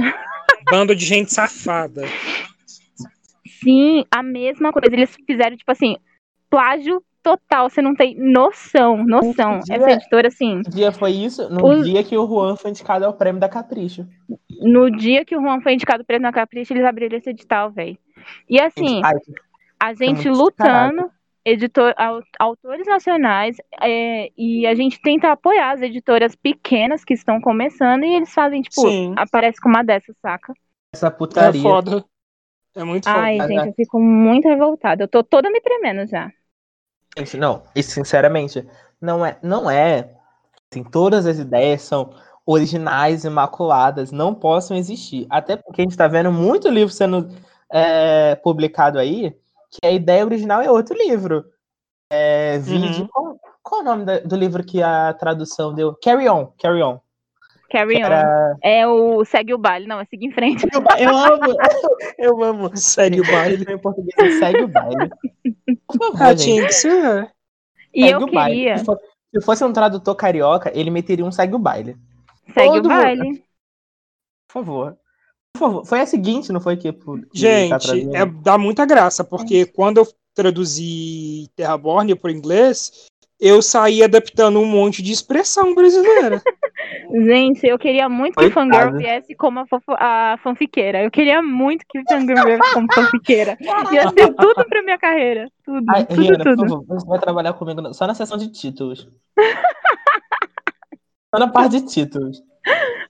[0.71, 2.05] Bando de gente safada.
[3.63, 4.89] Sim, a mesma coisa.
[4.95, 5.97] Eles fizeram, tipo assim,
[6.49, 7.69] plágio total.
[7.69, 9.59] Você não tem noção, noção.
[9.61, 11.49] dia- Essa editora, assim, Que dia foi isso?
[11.51, 14.07] No Os- dia que o Juan foi indicado ao prêmio da Capricho.
[14.61, 17.99] no dia que o Juan foi indicado preso na Capricha, eles abriram esse edital, velho.
[18.49, 19.15] E assim, Ai,
[19.81, 21.11] a gente lutando,
[21.45, 27.41] editor, au- autores nacionais, é, e a gente tenta apoiar as editoras pequenas que estão
[27.41, 29.15] começando, e eles fazem, tipo, Sim.
[29.17, 30.53] aparece com uma dessas, saca?
[30.95, 31.61] essa É putaria.
[31.61, 32.05] foda.
[32.75, 33.21] É muito foda.
[33.21, 35.05] Ai, gente, é- eu fico muito revoltada.
[35.05, 36.31] Eu tô toda me tremendo já.
[37.19, 38.67] Gente, não, e sinceramente,
[39.01, 40.11] não é, não é,
[40.71, 42.11] assim, todas as ideias são
[42.45, 45.27] originais, imaculadas, não possam existir.
[45.31, 47.29] Até porque a gente tá vendo muito livro sendo
[47.73, 49.35] é, publicado aí,
[49.71, 51.45] que a ideia original é outro livro.
[52.11, 53.09] É, vídeo, Uhum.
[53.09, 55.95] qual, qual o nome da- do livro que a tradução deu?
[56.01, 57.01] Carry On, Carry On.
[57.71, 58.57] Carry on.
[58.63, 59.87] É o Segue o Baile.
[59.87, 60.67] Não, é Seguir em Frente.
[60.73, 61.57] Eu, eu amo,
[62.19, 62.77] eu amo.
[62.77, 63.65] Segue o baile.
[63.69, 65.11] Em português, é segue o baile.
[65.87, 66.45] Por favor, Ah, gente.
[66.45, 67.33] tinha que ser.
[67.95, 68.79] E Segue eu o queria.
[68.79, 68.99] Se fo-
[69.35, 71.97] Se fosse um tradutor carioca, ele meteria um segue o baile.
[72.55, 73.45] Segue todo o mundo- baile.
[74.49, 74.97] Por favor.
[75.53, 75.85] Por favor.
[75.87, 78.17] Foi a seguinte, não foi que, que tá Gente, trazendo?
[78.17, 83.07] é, dá muita graça, porque quando eu traduzi Terraborn para inglês,
[83.41, 86.41] eu saí adaptando um monte de expressão brasileira.
[87.13, 88.71] Gente, eu queria muito que o Coitado.
[88.73, 91.03] Fangirl viesse como a, fofo- a fanfiqueira.
[91.03, 93.57] Eu queria muito que o Fangirl viesse como fanfiqueira.
[93.93, 95.49] Ia ser tudo pra minha carreira.
[95.65, 96.69] Tudo, Ai, tudo, Rihanna, por tudo.
[96.69, 99.09] favor, você vai trabalhar comigo só na seção de títulos.
[101.35, 102.43] só na parte de títulos.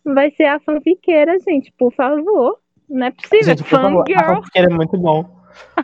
[0.04, 2.58] Vai ser a fanfiqueira, gente, por favor.
[2.88, 3.42] Não é possível.
[3.44, 4.34] Gente, por favor, a Fangirl.
[4.36, 5.24] fanfiqueira é muito bom.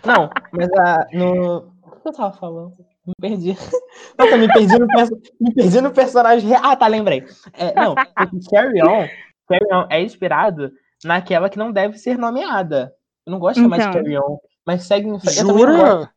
[0.04, 1.72] Não, mas a, no...
[1.84, 2.74] O que eu tava falando?
[3.06, 3.56] Me perdi.
[4.18, 6.48] Nossa, me perdi no, perso- me perdi no personagem.
[6.48, 7.24] re- Ah, tá, lembrei.
[7.54, 9.08] É, não, porque Carry On,
[9.48, 10.70] Carry On é inspirado
[11.04, 12.92] naquela que não deve ser nomeada.
[13.26, 13.92] Eu não gosto de chamar de Então.
[14.02, 15.36] Carry On, mas segue em frente.
[15.40, 16.10] Jura?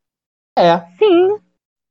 [0.58, 1.38] É, Sim.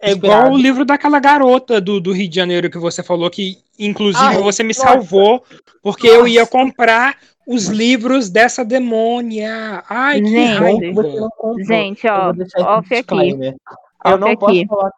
[0.01, 0.41] É Inspirado.
[0.47, 4.23] igual o livro daquela garota do, do Rio de Janeiro que você falou que, inclusive,
[4.25, 4.81] Ai, você me nossa.
[4.81, 5.43] salvou
[5.81, 9.83] porque eu ia comprar os livros dessa demônia.
[9.89, 11.03] Ai, que Gente, raiva.
[11.65, 12.33] Gente, ó,
[12.77, 13.55] off aqui.
[14.11, 14.37] Eu não aqui.
[14.39, 14.91] posso falar.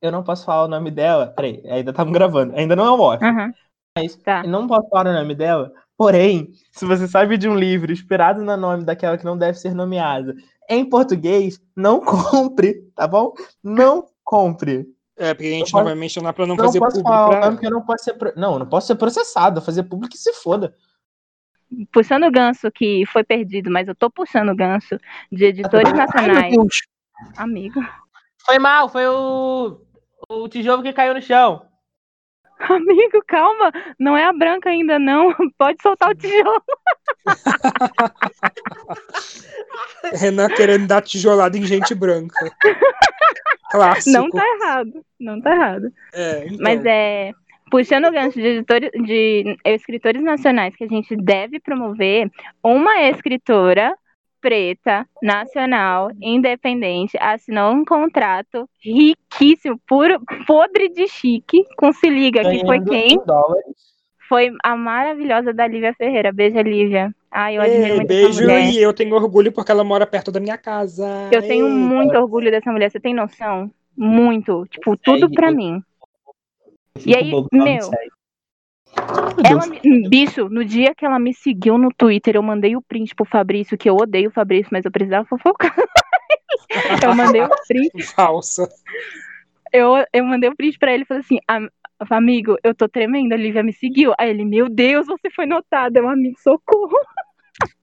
[0.00, 1.26] Eu não posso falar o nome dela.
[1.28, 2.54] Peraí, ainda estamos gravando.
[2.56, 3.24] Ainda não é o off.
[3.24, 3.52] Aham.
[3.96, 4.42] Mas Tá.
[4.44, 5.72] eu não posso falar o nome dela.
[5.96, 9.74] Porém, se você sabe de um livro inspirado no nome daquela que não deve ser
[9.74, 10.36] nomeada
[10.70, 13.32] em português, não compre, tá bom?
[13.62, 14.86] Não compre.
[15.16, 17.26] É, porque a gente não posso- vai mencionar pra não Não fazer posso público falar
[17.52, 18.14] o pra eu não posso ser.
[18.14, 19.60] pro- Não, eu não posso ser processado.
[19.60, 20.72] Fazer público que se foda.
[21.92, 24.96] Puxando o ganso que foi perdido, mas eu tô puxando o ganso
[25.32, 26.54] de editores nacionais.
[27.36, 27.80] Amigo.
[28.48, 29.78] Foi mal, foi o.
[30.26, 31.66] O tijolo que caiu no chão.
[32.58, 33.70] Amigo, calma.
[33.98, 35.34] Não é a branca ainda, não.
[35.58, 36.62] Pode soltar o tijolo.
[40.18, 42.50] Renan querendo dar tijolada em gente branca.
[43.70, 44.18] Clássico.
[44.18, 45.04] Não tá errado.
[45.20, 45.92] Não tá errado.
[46.14, 46.58] É, então.
[46.60, 47.32] Mas é.
[47.70, 52.30] Puxando o gancho de editores, de escritores nacionais que a gente deve promover,
[52.62, 53.94] uma escritora
[54.40, 62.60] preta, nacional, independente, assinou um contrato riquíssimo, puro, podre de chique, com Se Liga, que
[62.64, 63.18] foi quem?
[64.28, 66.30] Foi a maravilhosa da Lívia Ferreira.
[66.32, 67.14] Beijo, Lívia.
[67.30, 68.70] Ai, eu admiro Ei, muito essa beijo mulher.
[68.70, 71.06] e eu tenho orgulho porque ela mora perto da minha casa.
[71.32, 71.72] Eu tenho Ei.
[71.72, 73.70] muito orgulho dessa mulher, você tem noção?
[73.96, 74.66] Muito.
[74.66, 75.82] Tipo, tudo pra eu- mim.
[77.06, 77.90] E aí, meu.
[79.44, 83.14] Ela me- bicho, no dia que ela me seguiu no Twitter, eu mandei o print
[83.14, 85.74] pro Fabrício, que eu odeio o Fabrício, mas eu precisava fofocar.
[87.04, 88.68] eu mandei o print, Falsa.
[89.72, 91.70] eu, eu mandei o print pra ele e falei assim: "Am-
[92.10, 94.12] amigo, eu tô tremendo, a Lívia me seguiu.
[94.18, 96.98] Aí ele, meu Deus, você foi notada, eu amigo, socorro.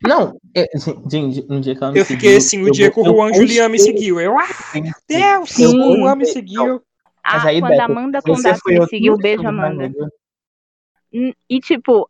[0.01, 0.65] Não, eu,
[1.09, 3.33] gente, um dia que ela me Eu fiquei seguiu, assim, o dia que o Juan
[3.33, 4.19] Julian me seguiu.
[4.19, 4.45] Eu, ah,
[5.07, 5.77] Deus, Sim.
[5.77, 6.81] o Juan me seguiu.
[7.23, 9.91] Ah, Mas aí, quando Beto, a Amanda foi me seguiu, beijo, né, Amanda.
[11.49, 12.09] E tipo,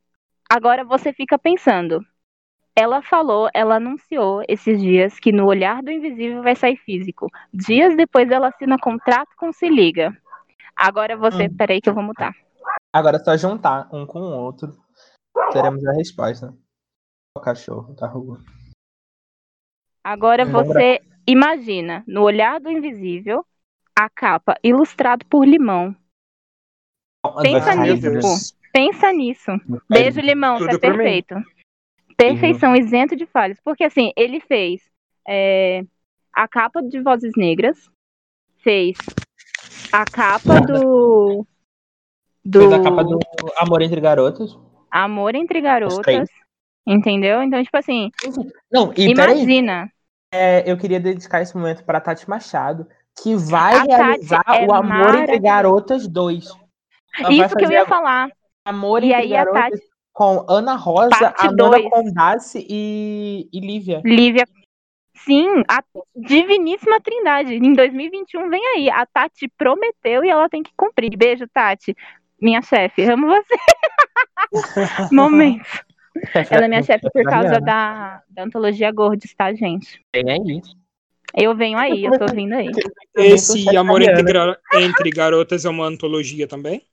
[0.49, 2.03] agora você fica pensando.
[2.75, 7.29] Ela falou, ela anunciou esses dias que no Olhar do Invisível vai sair físico.
[7.53, 10.11] Dias depois ela assina contrato com Se Liga.
[10.75, 11.55] Agora você, Hum.
[11.55, 12.35] peraí que eu vou mutar.
[12.91, 14.75] Agora é só juntar um com o outro.
[15.53, 16.53] Teremos a resposta.
[17.37, 18.39] O cachorro da rua.
[20.03, 23.45] Agora você imagina, no Olhar do Invisível,
[23.97, 25.95] a capa ilustrado por Limão.
[27.41, 28.55] Pensa nisso.
[28.75, 29.51] Pensa nisso.
[29.87, 30.97] Vai Beijo, Limão, você é por mim.
[30.97, 31.35] perfeito.
[32.17, 33.57] Perfeição, isento de falhas.
[33.63, 34.81] Porque assim, ele fez
[35.25, 35.81] é,
[36.33, 37.89] a capa de Vozes Negras,
[38.57, 38.97] fez
[39.93, 41.47] a capa do.
[42.43, 43.17] Do Fez a capa do
[43.59, 44.59] Amor Entre Garotas.
[44.91, 45.61] Amor entre.
[45.61, 46.29] Garotas.
[46.85, 47.41] Entendeu?
[47.41, 48.11] Então, tipo assim,
[48.69, 49.89] Não, imagina.
[50.33, 52.85] é, eu queria dedicar esse momento pra Tati Machado,
[53.23, 55.39] que vai A realizar é o Amor Entre.
[55.39, 56.45] Garotas 2.
[57.19, 58.29] Ela Isso que eu ia falar.
[58.65, 59.79] Amor E Entre aí a Garotas
[60.15, 61.89] com Ana Rosa, Parte Amanda dois.
[61.89, 64.01] Condassi e, e Lívia.
[64.03, 64.47] Lívia.
[65.13, 65.83] Sim, a
[66.15, 67.55] diviníssima trindade.
[67.55, 68.89] Em 2021 vem aí.
[68.89, 71.15] A Tati prometeu e ela tem que cumprir.
[71.17, 71.95] Beijo, Tati.
[72.41, 73.55] Minha chefe, amo você.
[75.13, 75.83] Momento.
[76.49, 79.99] Ela é minha chefe por causa da, da antologia Gordes, tá, gente?
[80.13, 80.61] Tem aí.
[81.33, 82.71] Eu venho aí, eu tô vindo aí.
[83.17, 84.39] Esse Amor entre,
[84.75, 86.85] entre Garotas é uma antologia também?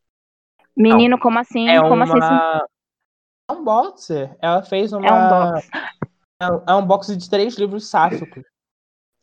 [0.76, 1.68] Menino, como assim?
[1.68, 2.04] É como uma...
[2.04, 2.64] assim?
[3.48, 4.36] É um boxer.
[4.40, 5.06] Ela fez uma...
[5.06, 5.70] É um box.
[6.40, 8.42] É- É um box de três livros sáficos.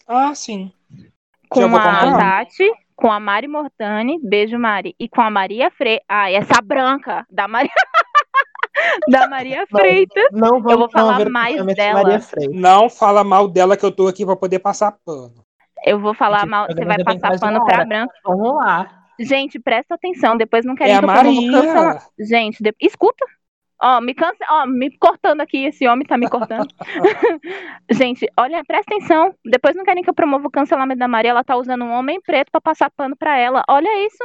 [0.08, 0.72] Ah, sim.
[1.50, 2.18] Com vou a.
[2.18, 4.96] Tati, com a Mari Mortani, beijo, Mari.
[5.00, 6.06] E com a Maria Freitas.
[6.08, 7.72] Ah, essa branca da Maria.
[9.10, 9.80] da Maria Não.
[9.80, 10.28] Freitas.
[10.32, 12.20] Não vamos Eu vou falar promover o mais dela.
[12.54, 15.44] Não fala mal dela que eu tô aqui pra poder passar pano.
[15.86, 16.68] Eu vou falar mal.
[16.68, 18.14] Você vai passar pano pra branca.
[18.24, 18.99] Vamos lá.
[19.20, 20.38] Gente, presta atenção.
[20.38, 21.52] Depois não querem É que eu promovo Maria.
[21.62, 23.26] cancela- Gente, de- escuta.
[23.82, 26.68] Ó, me cansa, ó, me cortando aqui, esse homem tá me cortando.
[27.92, 29.34] Gente, olha, presta atenção.
[29.46, 32.20] Depois não querem que eu promova o cancelamento da Maria, ela tá usando um homem
[32.22, 33.64] preto pra passar pano pra ela.
[33.70, 34.18] Olha isso.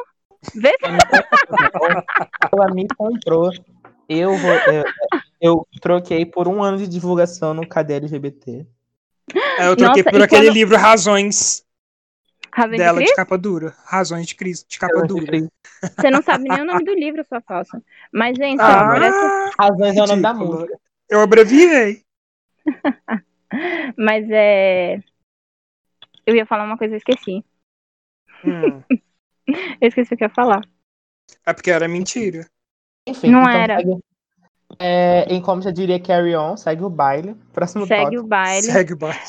[0.56, 0.78] Vê se
[2.52, 3.50] Ela me comprou.
[4.08, 4.84] Eu, vou, eu,
[5.40, 8.66] eu troquei por um ano de divulgação no Cadê LGBT.
[9.58, 11.63] É, eu troquei Nossa, por aquele quando- livro Razões
[12.56, 13.16] De dela de Cristo?
[13.16, 13.74] capa dura.
[13.84, 15.48] Razões de Cristo de capa dura.
[15.82, 17.82] Você não sabe nem o nome do livro, sua falsa.
[18.12, 19.50] Mas, gente, Ah, olha só.
[19.64, 20.78] Razões é o nome da música.
[21.10, 22.02] Eu abreviei.
[23.96, 25.00] Mas é.
[26.26, 27.44] Eu ia falar uma coisa e esqueci.
[28.44, 28.82] Hum.
[29.80, 30.66] Eu esqueci o que eu ia falar.
[31.44, 32.46] É porque era mentira.
[33.06, 33.76] Enfim, Não então era.
[33.76, 34.00] segue-
[34.78, 37.34] é, em como já diria Carry On, segue o baile.
[37.52, 38.22] Próximo Segue tópico.
[38.22, 38.62] o baile.
[38.62, 39.20] Segue o baile.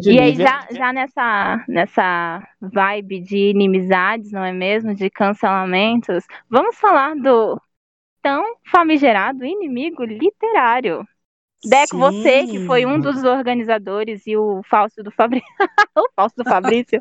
[0.00, 4.94] De E aí, já, já nessa, nessa vibe de inimizades, não é mesmo?
[4.94, 7.60] De cancelamentos, vamos falar do
[8.22, 11.06] tão famigerado inimigo literário.
[11.62, 11.98] Deco, Sim.
[11.98, 15.48] você que foi um dos organizadores e o falso do Fabrício.
[15.96, 17.00] o falso do Fabrício.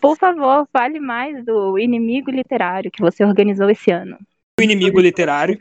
[0.00, 4.18] Por favor, fale mais do inimigo literário que você organizou esse ano.
[4.58, 5.58] O inimigo literário.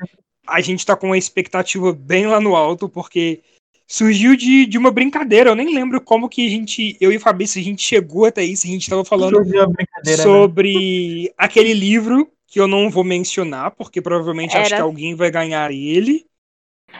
[0.48, 3.42] A gente tá com uma expectativa bem lá no alto, porque
[3.90, 5.50] surgiu de, de uma brincadeira.
[5.50, 8.44] Eu nem lembro como que a gente, eu e o Fabrício, a gente chegou até
[8.44, 8.68] isso.
[8.68, 10.18] A gente tava falando né?
[10.18, 15.32] sobre aquele livro que eu não vou mencionar, porque provavelmente acho Era- que alguém vai
[15.32, 16.26] ganhar ele.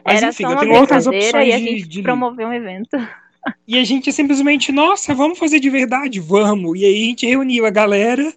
[0.04, 2.04] Mas Era enfim, só eu tenho outras opções e a de, gente de livro.
[2.04, 2.98] promoveu um evento.
[3.68, 6.20] E a gente simplesmente, nossa, vamos fazer de verdade?
[6.20, 6.80] Vamos.
[6.80, 8.34] E aí a gente reuniu a galera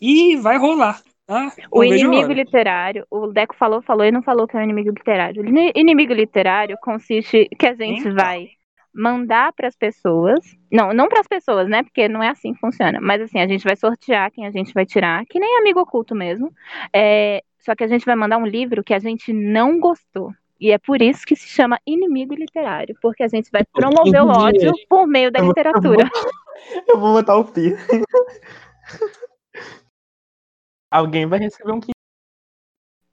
[0.00, 1.02] e vai rolar.
[1.28, 1.52] Tá?
[1.70, 5.42] O inimigo literário, o Deco falou, falou e não falou que é o inimigo literário.
[5.42, 8.14] O ini- inimigo literário consiste que a gente Então.
[8.14, 8.48] vai
[8.94, 10.40] mandar para as pessoas,
[10.72, 11.82] não, não para as pessoas, né?
[11.82, 12.98] Porque não é assim que funciona.
[13.02, 16.14] Mas assim, a gente vai sortear quem a gente vai tirar, que nem amigo oculto
[16.14, 16.50] mesmo.
[16.96, 20.32] É, só que a gente vai mandar um livro que a gente não gostou.
[20.58, 24.28] E é por isso que se chama inimigo literário, porque a gente vai promover o
[24.28, 26.10] ódio por meio da Eu vou- literatura.
[26.88, 27.76] Eu vou botar o pi.
[30.90, 31.90] Alguém vai receber um pi.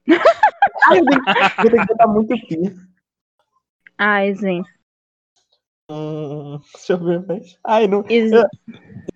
[0.91, 1.23] Ai, eu tenho-
[1.63, 2.75] eu que botar muito pi.
[3.97, 4.69] Ai, gente.
[5.89, 7.59] Hum, deixa eu ver mais.
[7.63, 8.03] Ai, não.
[8.09, 8.43] Is- Eu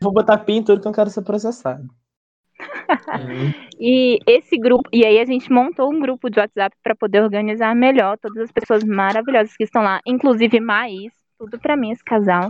[0.01, 1.83] vou botar pi em tudo que eu quero ser processado.
[1.83, 1.89] Hum,
[3.81, 7.73] E esse grupo, e aí a gente montou um grupo de WhatsApp para poder organizar
[7.73, 12.49] melhor todas as pessoas maravilhosas que estão lá, inclusive Maís, tudo pra mim esse casal.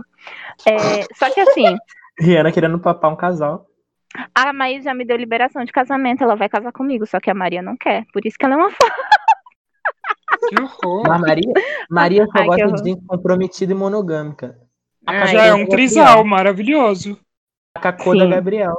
[0.66, 1.76] É, só que assim,
[2.18, 3.64] Rihanna querendo papar um casal.
[4.34, 7.34] A Maís já me deu liberação de casamento, ela vai casar comigo, só que a
[7.34, 8.86] Maria não quer, por isso que ela é uma fã.
[10.48, 11.02] Que horror.
[11.06, 11.52] Mas Maria,
[11.88, 14.58] Maria só Ai, gosta de gente comprometida e monogâmica.
[15.06, 17.18] A Ai, Cacô Já é um trisal maravilhoso.
[17.74, 18.26] A Cacô da.
[18.26, 18.78] Gabriel.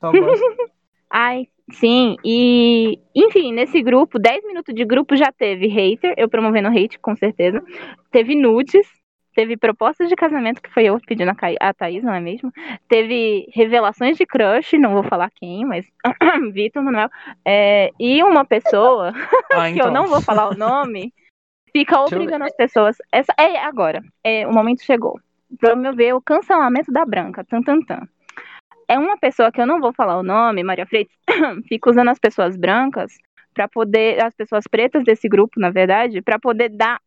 [0.00, 0.44] Só gosta.
[1.10, 6.68] Ai, sim, e enfim, nesse grupo, 10 minutos de grupo já teve hater, eu promovendo
[6.68, 7.62] hate, com certeza.
[8.10, 8.86] Teve nudes,
[9.38, 12.52] teve propostas de casamento, que foi eu pedindo a, Ca- a Thaís, não é mesmo?
[12.88, 15.86] Teve revelações de crush, não vou falar quem, mas
[16.52, 17.08] Vitor Manuel.
[17.44, 19.12] É, e uma pessoa,
[19.52, 19.86] Ah, que então.
[19.86, 21.14] eu não vou falar o nome,
[21.72, 22.96] fica obrigando as pessoas.
[23.12, 25.20] Essa, é agora, é, o momento chegou.
[25.60, 27.44] Promover o cancelamento da branca.
[27.44, 28.08] Tan, tan, tan
[28.88, 31.14] é uma pessoa que eu não vou falar o nome, Maria Freitas,
[31.68, 33.16] fica usando as pessoas brancas
[33.54, 37.00] para poder, as pessoas pretas desse grupo, na verdade, para poder dar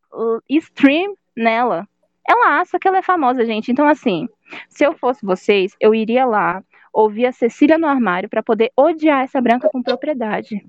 [0.48, 1.86] stream nela.
[2.28, 3.72] Ela acha que ela é famosa, gente.
[3.72, 4.28] Então, assim,
[4.70, 9.24] se eu fosse vocês, eu iria lá, ouvir a Cecília no armário para poder odiar
[9.24, 10.64] essa branca com propriedade.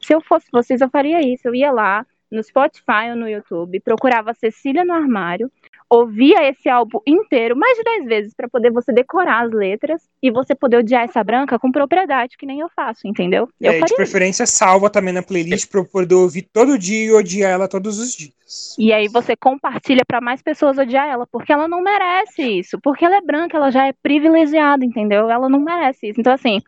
[0.00, 1.46] Se eu fosse vocês, eu faria isso.
[1.46, 5.52] Eu ia lá no Spotify ou no YouTube, procurava Cecília no armário,
[5.92, 10.30] ouvia esse álbum inteiro mais de 10 vezes para poder você decorar as letras e
[10.30, 13.46] você poder odiar essa branca com propriedade, que nem eu faço, entendeu?
[13.60, 13.96] Eu É, de faria isso.
[13.96, 17.98] preferência, salva também na playlist pra eu poder ouvir todo dia e odiar ela todos
[17.98, 18.74] os dias.
[18.78, 23.04] E aí você compartilha para mais pessoas odiar ela, porque ela não merece isso, porque
[23.04, 25.28] ela é branca, ela já é privilegiada, entendeu?
[25.28, 26.20] Ela não merece isso.
[26.20, 26.58] Então assim,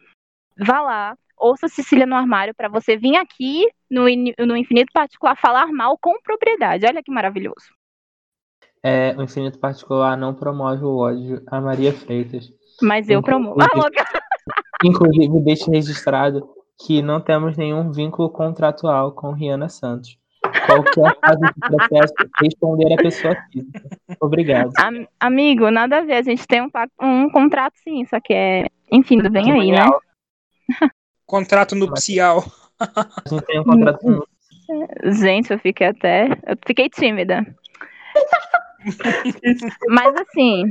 [0.58, 4.04] vá lá, ouça Cecília no armário para você vir aqui no,
[4.46, 6.84] no Infinito Particular falar mal com propriedade.
[6.87, 7.72] Olha que maravilhoso.
[8.85, 12.53] É, o Infinito Particular não promove o ódio a Maria Freitas.
[12.83, 13.57] Mas eu promovo.
[14.85, 16.47] Inclusive, deixe registrado
[16.85, 20.18] que não temos nenhum vínculo contratual com Rihanna Santos.
[20.66, 23.88] Qualquer caso de processo, responder a pessoa física.
[24.20, 24.70] Obrigado.
[24.79, 26.16] Am- amigo, nada a ver.
[26.16, 26.70] A gente tem um,
[27.01, 28.66] um contrato sim, só que é.
[28.92, 29.87] Enfim, tudo bem aí, né?
[31.25, 32.44] Contrato nupcial.
[32.79, 34.23] A gente tem um contrato com
[35.12, 36.27] Gente, eu fiquei até.
[36.47, 37.44] Eu fiquei tímida.
[39.88, 40.70] Mas assim.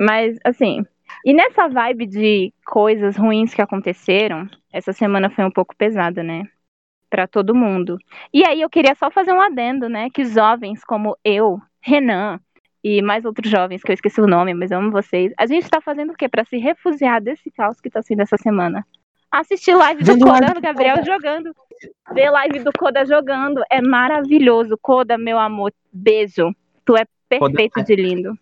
[0.00, 0.84] Mas assim.
[1.24, 6.44] E nessa vibe de coisas ruins que aconteceram, essa semana foi um pouco pesada, né?
[7.08, 7.98] Pra todo mundo.
[8.32, 10.10] E aí eu queria só fazer um adendo, né?
[10.10, 12.40] Que jovens como eu, Renan
[12.82, 15.32] e mais outros jovens que eu esqueci o nome, mas amo vocês.
[15.38, 18.36] A gente tá fazendo o quê Pra se refugiar desse caos que tá sendo essa
[18.36, 18.86] semana?
[19.40, 21.54] Assistir live do Vendo live Coda, do Gabriel jogando.
[22.12, 24.78] Ver live do Coda jogando é maravilhoso.
[24.80, 26.54] Coda, meu amor, beijo.
[26.84, 28.38] Tu é perfeito de lindo.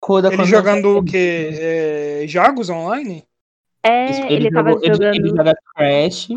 [0.00, 1.48] Coda Ele jogando o quê?
[1.58, 3.24] É, jogos online?
[3.82, 5.14] É, Isso, ele, tava jogou- ele- jogando.
[5.14, 6.28] ele joga Crash.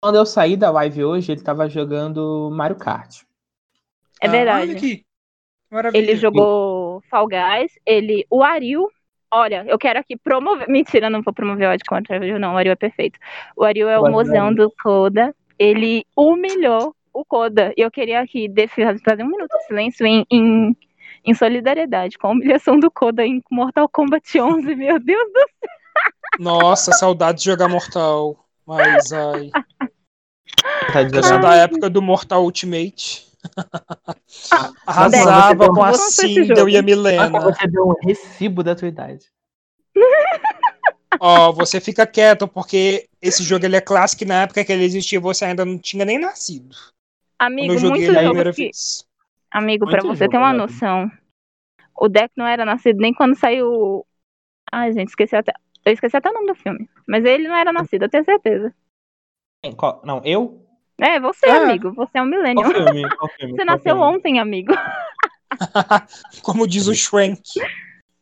[0.00, 3.22] Quando eu saí da live hoje, ele tava jogando Mario Kart.
[4.20, 4.70] É Ah, verdade.
[4.70, 5.04] olha que
[5.70, 6.00] maravilha.
[6.02, 8.26] Ele jogou Fall Guys, ele.
[8.30, 8.88] O Ariel.
[9.30, 10.68] Olha, eu quero aqui promover.
[10.68, 12.54] Mentira, não vou promover o ódio contra o Ariel, não.
[12.54, 13.18] O Ariel é perfeito.
[13.56, 14.54] O Ariel é o Mas mozão não.
[14.54, 15.34] do Coda.
[15.58, 17.72] Ele humilhou o Coda.
[17.76, 20.76] E eu queria aqui defi- fazer um minuto de silêncio em, em,
[21.24, 24.74] em solidariedade com a humilhação do Coda em Mortal Kombat 11.
[24.74, 28.36] Meu Deus do Nossa, saudade de jogar Mortal.
[28.66, 29.50] Mas, ai.
[30.92, 33.27] Tá da época do Mortal Ultimate.
[34.86, 36.68] Arrasava com a jogo.
[36.68, 37.40] e a Milena.
[37.40, 39.26] Você deu um recibo da tua idade.
[41.20, 44.84] Ó, você fica quieto, porque esse jogo ele é clássico e na época que ele
[44.84, 46.76] existia você ainda não tinha nem nascido.
[47.38, 48.70] Quando Amigo, eu muito jogo que...
[49.50, 50.58] Amigo, pra Muito você jogo, ter uma né?
[50.58, 51.10] noção,
[51.98, 54.06] o Deck não era nascido nem quando saiu.
[54.70, 55.52] Ai, gente, esqueci até.
[55.84, 56.88] Eu esqueci até o nome do filme.
[57.06, 58.74] Mas ele não era nascido, eu tenho certeza.
[60.04, 60.67] Não, eu?
[61.00, 61.50] É, você, É.
[61.58, 61.92] amigo.
[61.94, 63.02] Você é um filme?
[63.56, 64.00] Você nasceu filme?
[64.16, 64.72] ontem, amigo.
[66.42, 67.40] Como diz o Shrank.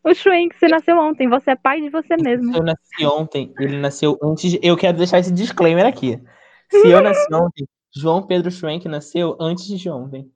[0.04, 1.28] O Shrink, você nasceu ontem.
[1.28, 2.56] Você é pai de você mesmo.
[2.56, 4.52] Eu nasci ontem, ele nasceu antes.
[4.52, 6.20] de- Eu quero deixar esse disclaimer aqui.
[6.70, 10.30] Se eu nasci ontem, João Pedro Schwenk nasceu antes de ontem.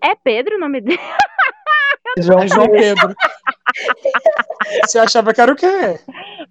[0.00, 0.98] É Pedro o nome dele?
[2.20, 3.14] João João Pedro.
[4.86, 5.98] Você achava que era o quê?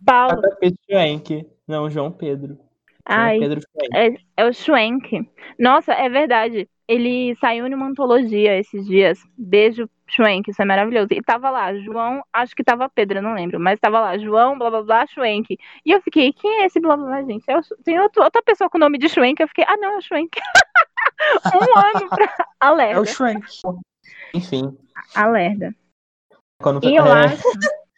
[0.05, 0.41] Paulo.
[0.89, 1.47] Schwenk.
[1.67, 2.59] Não, João Pedro.
[3.09, 3.97] João Ai, Pedro Schwenk.
[4.37, 5.29] é, é o Schwenk.
[5.57, 6.69] Nossa, é verdade.
[6.87, 9.19] Ele saiu numa antologia esses dias.
[9.37, 11.07] Beijo, Schwenk, isso é maravilhoso.
[11.11, 14.57] E tava lá, João, acho que tava Pedro, eu não lembro, mas tava lá, João,
[14.57, 15.55] blá blá blá, Schwenk.
[15.85, 17.43] E eu fiquei, quem é esse blá blá blá, gente?
[17.47, 19.39] É o- tem outro- outra pessoa com o nome de Schwenk.
[19.41, 20.39] Eu fiquei, ah, não, é o Schwenk.
[21.55, 22.25] um ano pra.
[22.61, 23.45] É Alerta, o Shrank.
[24.33, 24.77] Enfim.
[25.15, 25.73] alerta.
[26.61, 26.85] Quando...
[26.85, 27.41] E eu é, acho,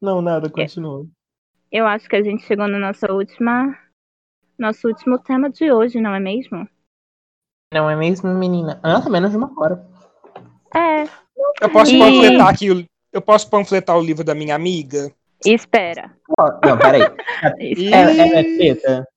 [0.00, 1.06] Não, nada, continua.
[1.74, 3.76] Eu acho que a gente chegou na nossa última.
[4.56, 6.68] Nosso último tema de hoje, não é mesmo?
[7.72, 8.78] Não é mesmo, menina?
[8.84, 9.84] Ah, tá menos de uma hora.
[10.74, 11.02] É,
[11.60, 12.70] Eu posso E- panfletar aqui.
[12.70, 15.10] o- Eu posso panfletar o livro da minha amiga?
[15.44, 16.16] espera.
[16.64, 17.02] Não, peraí.
[17.58, 19.08] E- Ela, ela é preta?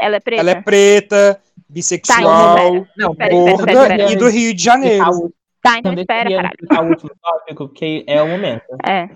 [0.00, 0.40] Ela é preta?
[0.40, 4.12] Ela é preta, Tá, bissexual, então Não, Espera, peraí, espera, gorda espera.
[4.12, 5.32] e do Rio de Janeiro.
[5.60, 6.86] Tá, então espera, caralho.
[6.86, 8.64] o último tópico, porque é o momento.
[8.86, 9.08] É.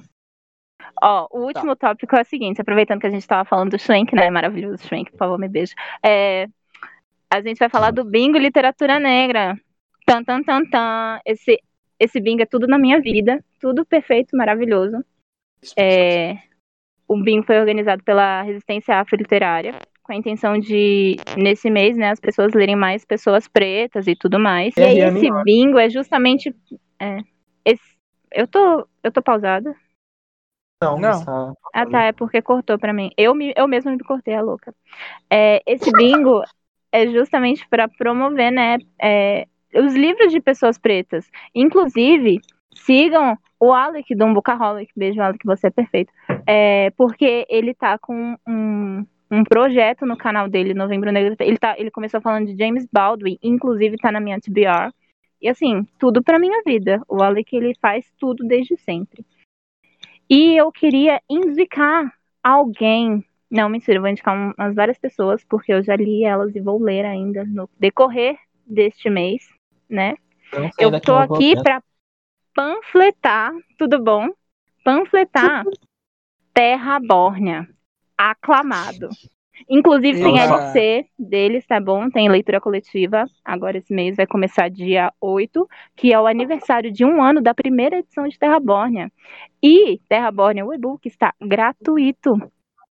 [1.03, 4.15] Ó, o último tópico é o seguinte, aproveitando que a gente tava falando do Schwenk,
[4.15, 4.31] né?
[4.31, 5.75] Maravilhoso Schwenk, por favor, me beija.
[6.05, 6.47] É,
[7.31, 9.59] a gente vai falar do bingo literatura negra.
[10.07, 11.21] Tan, tan, tan, tan.
[11.25, 11.61] Esse,
[12.01, 13.45] esse bingo é tudo na minha vida.
[13.61, 15.05] Tudo perfeito, maravilhoso.
[15.77, 16.39] É,
[17.07, 22.21] o bingo foi organizado pela Resistência Afro-Literária, com a intenção de, nesse mês, né, as
[22.21, 24.77] pessoas lerem mais pessoas pretas e tudo mais.
[24.77, 26.55] E É, aí, e esse bingo é justamente.
[27.01, 27.19] é,
[27.65, 27.83] esse,
[28.33, 29.75] eu, tô, eu tô pausada?
[30.81, 31.11] Não, Não.
[31.11, 33.11] essa- Ah, tá, é porque cortou pra mim.
[33.17, 34.75] Eu, me, eu mesma me cortei, a louca.
[35.31, 36.43] É, esse bingo
[36.93, 41.29] é justamente para promover, né, é, os livros de pessoas pretas.
[41.55, 42.41] Inclusive,
[42.75, 44.91] sigam o Alec do Umbucaholic.
[44.97, 46.13] Beijo, Alec, você é perfeito.
[46.47, 51.37] É, porque ele tá com um, um projeto no canal dele, Novembro Negro.
[51.41, 54.93] Ele, tá, ele começou falando de James Baldwin, inclusive tá na minha TBR.
[55.43, 57.03] E assim, tudo pra minha vida.
[57.09, 59.25] O Alec, ele faz tudo desde sempre.
[60.29, 62.13] E eu queria indicar
[62.43, 63.25] alguém.
[63.51, 66.61] Não, mentira, eu vou indicar um- umas várias pessoas, porque eu já li elas e
[66.61, 69.49] vou ler ainda no decorrer deste mês,
[69.89, 70.17] né?
[70.73, 71.83] sei Eu tô aqui pouco, pra
[72.55, 74.29] panfletar, tudo bom?
[74.85, 75.65] Panfletar
[76.53, 77.69] Terra Bórnia,
[78.17, 79.09] aclamado.
[79.69, 80.79] Inclusive tem Nossa.
[80.79, 82.11] LC deles, tá bom?
[82.11, 83.25] Tem leitura coletiva.
[83.45, 87.55] Agora esse mês vai começar dia 8, que é o aniversário de um ano da
[87.55, 89.11] primeira edição de Terra Bórnia.
[89.63, 92.37] E Terra Bórnia, o e-book está gratuito.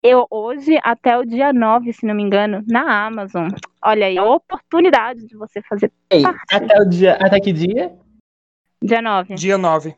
[0.01, 3.47] Eu hoje até o dia 9, se não me engano, na Amazon.
[3.81, 6.53] Olha aí, a oportunidade de você fazer Ei, parte.
[6.53, 7.13] até o dia.
[7.21, 7.97] Até que dia?
[8.83, 9.35] Dia 9.
[9.35, 9.95] Dia 9.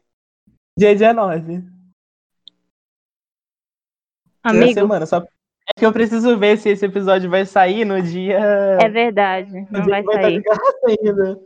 [0.77, 1.63] Dia 19.
[4.43, 5.05] Da Amigo, semana.
[5.07, 5.25] Só...
[5.67, 8.37] É que eu preciso ver se esse episódio vai sair no dia.
[8.81, 9.51] é verdade.
[9.71, 10.37] Não vai vai sair.
[10.37, 11.41] de graça ainda.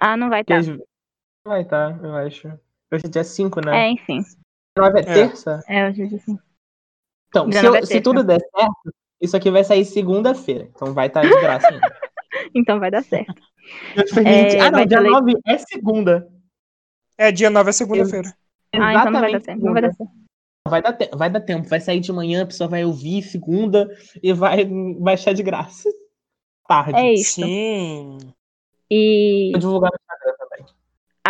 [0.00, 0.58] Ah, não vai estar.
[0.58, 0.82] hoje-
[1.46, 2.48] Vai estar, eu acho.
[2.92, 3.86] Hoje é dia 5, né?
[3.86, 4.22] É, enfim.
[4.76, 5.04] 9 é É.
[5.04, 5.60] terça?
[5.68, 6.02] É, hoje.
[7.28, 10.64] Então, Dia se, nove eu- é se tudo der certo, isso aqui vai sair segunda-feira.
[10.74, 11.80] Então vai estar de graça ainda.
[12.54, 13.34] Então vai dar certo.
[14.60, 16.28] ah, não, dia lei- 9 é segunda.
[17.18, 18.32] É, dia 9 é segunda-feira.
[18.72, 19.60] Ah, então não vai dar certo.
[19.60, 20.12] Não vai dar certo.
[20.70, 23.88] Vai dar, te- vai dar tempo, vai sair de manhã, a pessoa vai ouvir segunda
[24.22, 24.66] e vai,
[25.14, 25.88] achar de graça.
[26.66, 26.98] Tarde.
[26.98, 27.42] É isso.
[27.42, 28.18] Sim.
[28.90, 30.39] E Vou divulgar no Instagram.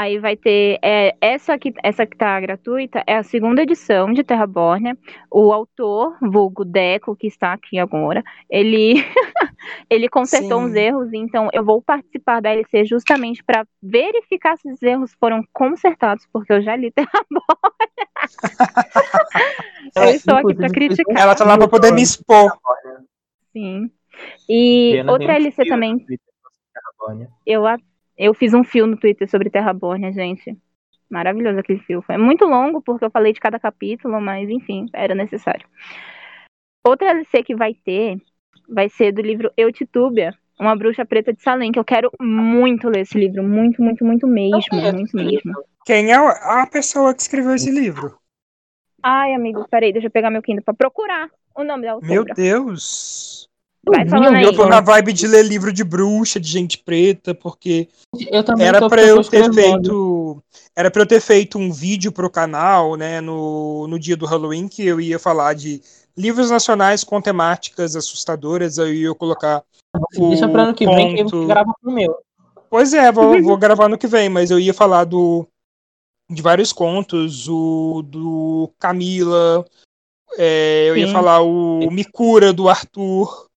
[0.00, 0.78] Aí vai ter.
[0.82, 4.96] é, essa, aqui, essa que tá gratuita é a segunda edição de Terra Bórnia.
[5.30, 8.94] O autor, vulgo Deco, que está aqui agora, ele,
[9.90, 10.66] ele consertou Sim.
[10.66, 15.44] uns erros, então eu vou participar da LC justamente para verificar se os erros foram
[15.52, 17.10] consertados, porque eu já li Terra
[19.96, 21.22] Eu É, estou aqui pra inclusive, criticar.
[21.22, 22.56] Ela tá lá pra poder me expor.
[23.52, 23.90] Sim.
[24.48, 26.04] E Pena, outra LC também,
[27.46, 27.78] eu, a-
[28.20, 30.54] eu fiz um fio no Twitter sobre Terra Bórnia, gente.
[31.08, 32.02] Maravilhoso aquele fio.
[32.02, 35.66] Foi muito longo, porque eu falei de cada capítulo, mas enfim, era necessário.
[36.86, 38.18] Outra LC que vai ter
[38.68, 42.90] vai ser do livro Eu Titúbia, Uma Bruxa Preta de Salem, que eu quero muito
[42.90, 43.42] ler esse livro.
[43.42, 44.58] Muito, muito, muito mesmo.
[44.70, 45.54] Muito mesmo.
[45.86, 48.18] Quem é a pessoa que escreveu esse livro?
[49.02, 52.12] Ai, amigo, peraí, deixa eu pegar meu Kindle pra procurar o nome da autora.
[52.12, 53.49] Meu Deus.
[53.84, 54.44] Vai falando aí.
[54.44, 57.88] Eu tô na vibe de ler livro de bruxa, de gente preta, porque
[58.30, 60.42] Eu também era tô eu ter feito.
[60.76, 64.68] Era pra eu ter feito um vídeo pro canal, né, no, no dia do Halloween,
[64.68, 65.80] que eu ia falar de
[66.16, 69.62] livros nacionais com temáticas assustadoras, aí eu ia colocar.
[70.12, 72.18] Deixa pra ano que vem que eu gravo com o meu.
[72.68, 75.46] Pois é, vou, vou gravar no que vem, mas eu ia falar do
[76.30, 79.66] de vários contos, o do Camila,
[80.38, 81.12] é, eu ia Sim.
[81.12, 83.49] falar o Mikura do Arthur,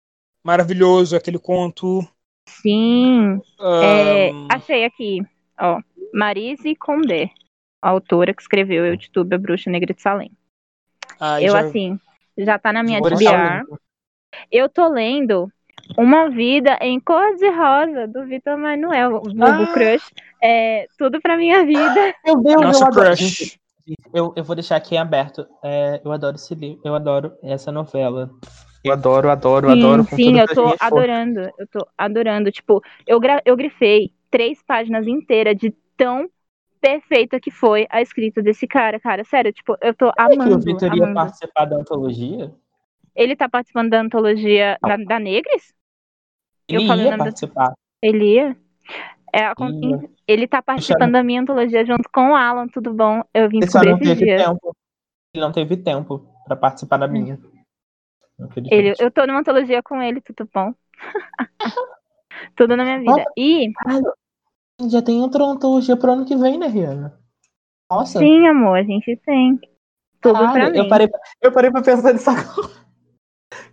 [0.45, 2.01] maravilhoso aquele conto.
[2.49, 3.41] Sim.
[3.61, 5.23] É, Ahn, achei aqui,
[5.59, 5.81] ó.
[6.13, 7.31] Marise Condé,
[7.81, 10.31] a autora que escreveu Eu Titube, a Bruxa Negra de Salem.
[11.19, 11.99] ai, eu, já- assim,
[12.37, 13.13] já tá na minha link.
[14.51, 15.51] Eu tô lendo
[15.97, 19.73] Uma Vida em Cor de Rosa, do Vitor Manuel, o vulgo Ah.
[19.73, 20.11] Crush.
[20.43, 22.15] É, tudo pra minha vida.
[22.25, 23.59] Meu Deus, Nossa eu crush.
[24.15, 25.47] Eu, eu vou deixar aqui aberto.
[25.63, 28.31] É, eu adoro esse livro, eu adoro essa novela.
[28.85, 30.05] Eu adoro, adoro, sim, adoro.
[30.05, 30.81] sim, eu tô forças.
[30.83, 31.41] adorando.
[31.59, 32.51] Eu tô adorando.
[32.51, 36.29] Tipo, eu, eu grifei três páginas inteiras de tão
[36.81, 39.23] perfeita que foi a escrita desse cara, cara.
[39.25, 40.65] Sério, tipo, eu tô Será que o amando.
[40.65, 41.15] Vitor ia amando.
[41.15, 42.53] participar da antologia?
[43.15, 45.73] Ele tá participando da antologia da, da Negres?
[46.69, 47.73] Eu Ele falei o ia nome da- participar.
[48.03, 48.57] Ele ia?
[49.33, 50.11] É, a Ia.
[50.27, 53.23] Ele tá participando da minha antologia junto com o Alan, tudo bom?
[53.33, 54.45] Eu vim Ele descobrir não esses teve dias.
[54.45, 54.77] tempo.
[55.35, 57.39] Ele não teve tempo pra participar da minha.
[58.71, 60.73] Ele, eu tô numa antologia com ele, tudo bom?
[62.57, 63.25] tudo na minha vida.
[63.37, 63.73] E,
[64.89, 67.19] Já tem outra antologia pro ano que vem, né, Rihanna?
[67.91, 68.19] Nossa.
[68.19, 69.61] sim, amor, a gente tem.
[70.21, 70.79] Tudo pra caralho, mim.
[70.79, 71.11] eu parei,
[71.43, 72.71] eu parei pra pensar nisso agora.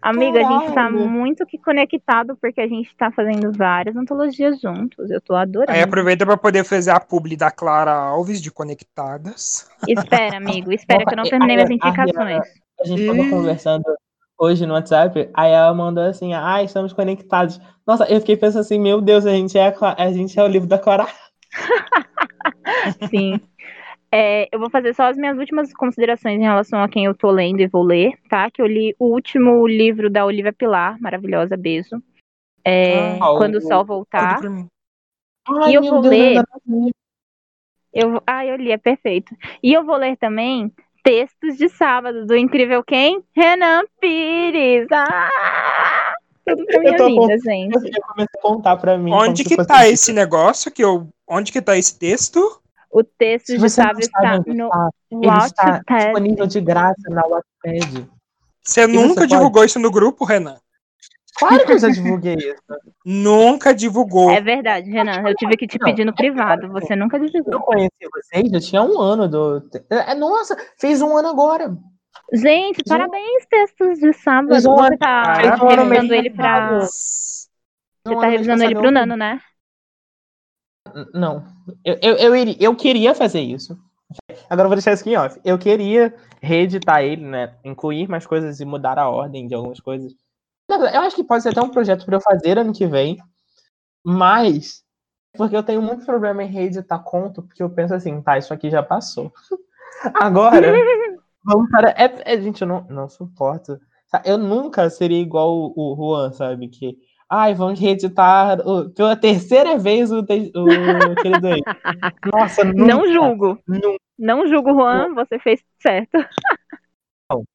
[0.01, 1.07] Amiga, a gente tá Caralho.
[1.07, 5.09] muito que conectado porque a gente tá fazendo várias antologias juntos.
[5.09, 5.71] Eu tô adorando.
[5.71, 9.69] Aí aproveita pra poder fazer a publi da Clara Alves de Conectadas.
[9.87, 12.47] Espera, amigo, espera que eu não Opa, terminei minhas a- a- indicações.
[12.81, 13.29] A gente tava Ih.
[13.29, 13.83] conversando
[14.39, 17.59] hoje no WhatsApp, aí ela mandou assim, ah, estamos conectados.
[17.85, 20.47] Nossa, eu fiquei pensando assim, meu Deus, a gente é, a, a, gente é o
[20.47, 21.05] livro da Clara.
[23.09, 23.41] Sim.
[24.11, 27.29] É, eu vou fazer só as minhas últimas considerações em relação a quem eu tô
[27.29, 28.49] lendo e vou ler, tá?
[28.49, 32.01] Que eu li o último livro da Olivia Pilar, maravilhosa, beijo.
[32.63, 34.39] É, Ah, Quando o Sol Voltar.
[35.47, 36.43] Ai, E eu vou Deus, ler-.
[37.91, 39.35] Eu, ah, eu li, é perfeito.
[39.61, 40.71] E eu vou ler também
[41.09, 43.23] Textos de Sábado, do incrível quem?
[43.35, 44.85] Renan Pires.
[44.91, 46.13] Ah!
[46.45, 47.73] Tudo pra minha tô vida, gente.
[47.73, 49.11] Eu comecei a contar pra mim.
[49.11, 51.09] Onde se que tá esse negócio que eu.
[51.27, 52.61] Onde que tá esse texto?
[52.91, 55.81] O Textos Se de você Sábado está no tá, Wattpad.
[55.97, 58.07] disponível de graça na Wattpad.
[58.63, 60.57] Você você nunca pode- divulgou isso no grupo, Renan?
[61.39, 62.61] Claro que eu já divulguei isso.
[63.05, 64.29] Nunca divulgou.
[64.29, 65.21] É verdade, Renan.
[65.27, 66.67] Eu tive que te pedir no é privado.
[66.73, 67.61] Você nunca Eu divulgou.
[67.61, 69.63] conheci vocês, eu tinha um ano do.
[69.89, 71.75] É, Nossa, fez um ano agora.
[72.33, 74.49] Gente, Mas parabéns, Textos de Sábado.
[74.51, 76.79] Mas um Você ano- tá mas um ano revisando mês ele pra.
[76.81, 77.47] Você
[78.07, 79.39] Um tá revisando ele pro eu- Nano, né?
[81.13, 81.43] Não.
[81.85, 83.77] Eu, eu, eu, iria- eu queria fazer isso.
[84.49, 85.39] Agora eu vou deixar isso aqui em off.
[85.45, 87.53] Eu queria reeditar ele, né?
[87.63, 90.13] Incluir mais coisas e mudar a ordem de algumas coisas.
[90.69, 93.17] Eu acho que pode ser até um projeto para eu fazer ano que vem.
[94.03, 94.83] Mas.
[95.35, 98.69] Porque eu tenho muito problema em reeditar conto, porque eu penso assim, tá, isso aqui
[98.69, 99.31] já passou.
[100.15, 100.73] Agora,
[101.43, 101.89] vamos para.
[101.91, 103.79] É, é, gente, eu não, não suporto.
[104.25, 106.67] Eu nunca seria igual o, o Juan, sabe?
[106.67, 106.97] Que.
[107.31, 111.61] Ai, vamos reeditar o- pela terceira vez o, te- o querido aí.
[112.33, 113.59] Nossa, nunca, Não julgo.
[113.67, 113.97] nunca.
[114.17, 115.13] Não julgo, Juan.
[115.13, 116.17] Você fez certo.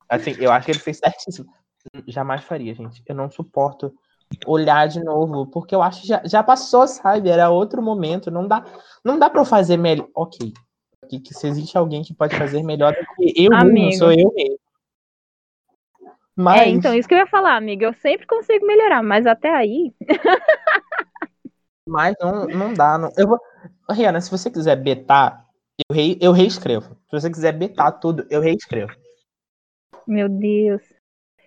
[0.08, 1.52] Assim, eu acho que ele fez certíssimo.
[2.06, 3.02] Jamais faria, gente.
[3.06, 3.94] Eu não suporto
[4.46, 7.28] olhar de novo, porque eu acho que já, já passou, sabe?
[7.28, 8.30] Era outro momento.
[8.30, 8.64] Não dá,
[9.04, 10.08] não dá para eu fazer melhor.
[10.14, 10.52] Ok.
[11.08, 13.92] Que, que se existe alguém que pode fazer melhor do que eu Amigo.
[13.96, 14.58] sou eu mesmo.
[16.36, 17.86] Mas, É, então, isso que eu ia falar, amiga.
[17.86, 19.94] Eu sempre consigo melhorar, mas até aí.
[21.86, 22.98] mas não, não dá.
[22.98, 23.12] Não.
[23.16, 23.38] Eu vou...
[23.88, 25.46] Rihanna, se você quiser betar,
[25.88, 26.96] eu, re, eu reescrevo.
[27.08, 28.92] Se você quiser betar tudo, eu reescrevo.
[30.06, 30.82] Meu Deus.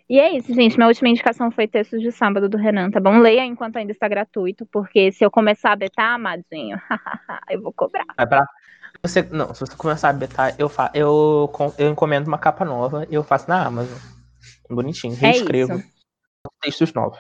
[0.10, 0.78] E é isso, gente.
[0.78, 3.20] Minha última indicação foi Textos de Sábado do Renan, tá bom?
[3.20, 6.78] Leia enquanto ainda está gratuito, porque se eu começar a betar, amadinho,
[7.50, 8.06] eu vou cobrar.
[8.16, 8.46] Vai pra...
[9.04, 10.90] Você, não, se você começar a betar, eu, fa...
[10.94, 13.98] eu, eu encomendo uma capa nova e eu faço na Amazon.
[14.70, 15.14] Bonitinho.
[15.16, 15.88] É Reescrevo isso.
[16.62, 17.20] textos novos.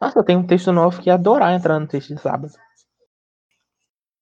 [0.00, 2.52] Nossa, eu tenho um texto novo que ia adorar entrar no texto de sábado.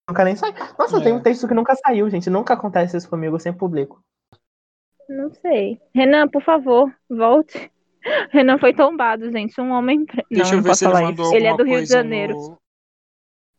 [0.09, 0.55] Nunca nem sai.
[0.79, 1.05] Nossa, eu É.
[1.05, 2.31] tenho um texto que nunca saiu, gente.
[2.31, 4.03] Nunca acontece isso comigo, eu sempre publico.
[5.09, 5.81] Não sei.
[5.95, 7.71] Renan, por favor, volte.
[8.31, 9.61] Renan foi tombado, gente.
[9.61, 10.27] Um homem preto.
[10.31, 11.35] Não, Deixa eu não ver posso se ele falar mandou isso.
[11.37, 12.35] Ele é do Rio de Janeiro.
[12.35, 12.59] no-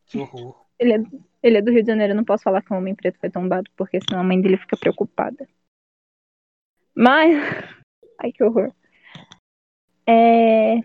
[0.05, 0.65] Que horror.
[0.79, 0.97] Ele é,
[1.43, 3.29] ele é do Rio de Janeiro, eu não posso falar que um homem preto foi
[3.29, 5.47] tombado, porque senão a mãe dele fica preocupada.
[6.95, 7.31] Mas.
[8.19, 8.71] Ai, que horror.
[10.07, 10.77] É.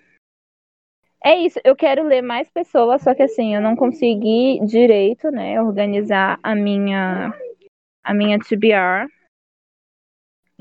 [1.25, 5.63] É isso, eu quero ler mais pessoas, só que assim, eu não consegui direito, né,
[5.63, 7.33] organizar a minha
[8.03, 9.07] a minha TBR.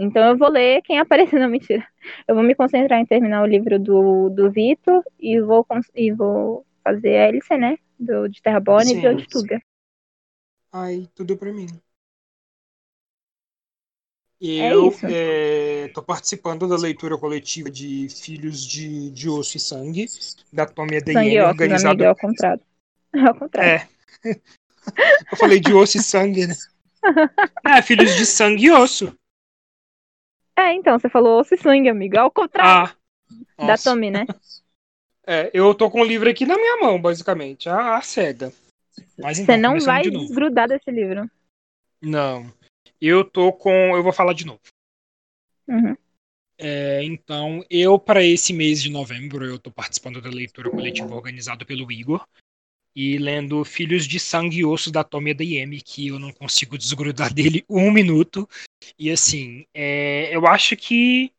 [0.02, 1.88] Então eu vou ler quem aparecer, não mentira.
[2.28, 6.66] Eu vou me concentrar em terminar o livro do, do Vitor e vou, e vou
[6.84, 7.78] fazer a hélice, né?
[8.00, 9.08] Do, de Terrabone e de Sim.
[9.08, 9.62] Oituga.
[10.74, 11.68] Ai, tudo pra mim.
[14.44, 14.92] É Eu
[15.86, 20.08] estou participando da leitura coletiva de Filhos de, de Osso e Sangue,
[20.52, 22.64] da Tommy e amigo, é ao contrário.
[23.14, 23.88] É ao contrário.
[24.26, 24.36] É.
[25.32, 26.56] Eu falei de osso e sangue, né?
[27.66, 29.16] É, Filhos de Sangue e Osso.
[30.62, 32.16] É, então, você falou osso e sangue, amigo.
[32.16, 32.94] É ao contrário
[33.58, 33.66] Ah.
[33.66, 33.78] da.
[33.78, 34.26] Tommy, né?
[35.24, 38.52] É, eu tô com o livro aqui na minha mão, basicamente, a, a cega.
[39.20, 41.30] Mas então, Você não começando vai de desgrudar desse livro.
[42.02, 42.52] Não.
[43.00, 43.72] Eu tô com.
[43.96, 44.60] Eu vou falar de novo.
[45.68, 45.96] Uhum.
[46.58, 51.64] É, então, eu, para esse mês de novembro, eu tô participando da leitura coletiva organizada
[51.64, 52.28] pelo Igor.
[52.96, 57.32] E lendo Filhos de Sangue e Osso da Tommy ADM, que eu não consigo desgrudar
[57.34, 58.48] dele um minuto.
[58.98, 61.32] E assim, é, eu acho que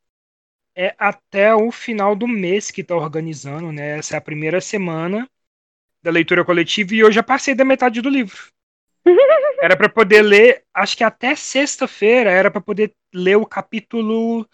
[0.75, 3.99] é até o final do mês que tá organizando, né?
[3.99, 5.29] Essa é a primeira semana
[6.03, 8.49] da leitura coletiva e eu já passei da metade do livro.
[9.63, 14.45] Era para poder ler, acho que até sexta-feira era para poder ler o capítulo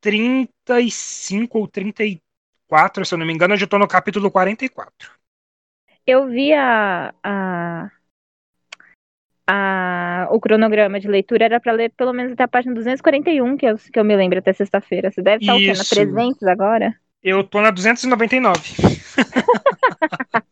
[0.00, 5.10] 35 ou 34, se eu não me engano, eu já tô no capítulo 44.
[6.06, 7.90] Eu vi a, a,
[9.48, 13.66] a- o cronograma de leitura, era pra ler pelo menos até a página 241, que
[13.66, 15.10] eu, que eu me lembro até sexta-feira.
[15.10, 15.66] Você deve estar o quê?
[15.66, 15.94] Na Isso.
[15.94, 16.94] 300 agora?
[17.22, 18.76] Eu tô na 299.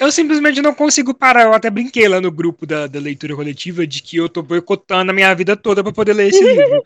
[0.00, 1.44] eu simplesmente não consigo parar.
[1.44, 5.12] Eu até brinquei lá no grupo da, da leitura coletiva de que eu tô boicotando
[5.12, 6.82] a minha vida toda pra poder ler esse livro.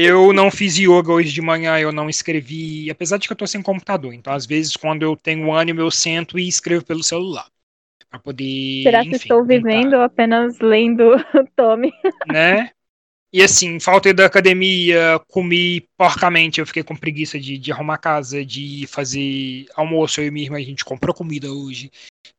[0.00, 3.48] Eu não fiz yoga hoje de manhã, eu não escrevi, apesar de que eu tô
[3.48, 4.14] sem computador.
[4.14, 7.48] Então, às vezes, quando eu tenho ânimo, eu sento e escrevo pelo celular.
[8.08, 8.84] Pra poder.
[8.84, 11.92] Será que enfim, estou tentar, vivendo ou apenas lendo o Tommy?
[12.28, 12.70] né?
[13.32, 18.44] E assim, faltei da academia, comi porcamente, eu fiquei com preguiça de, de arrumar casa,
[18.44, 21.90] de fazer almoço, eu e minha irmã, a gente comprou comida hoje,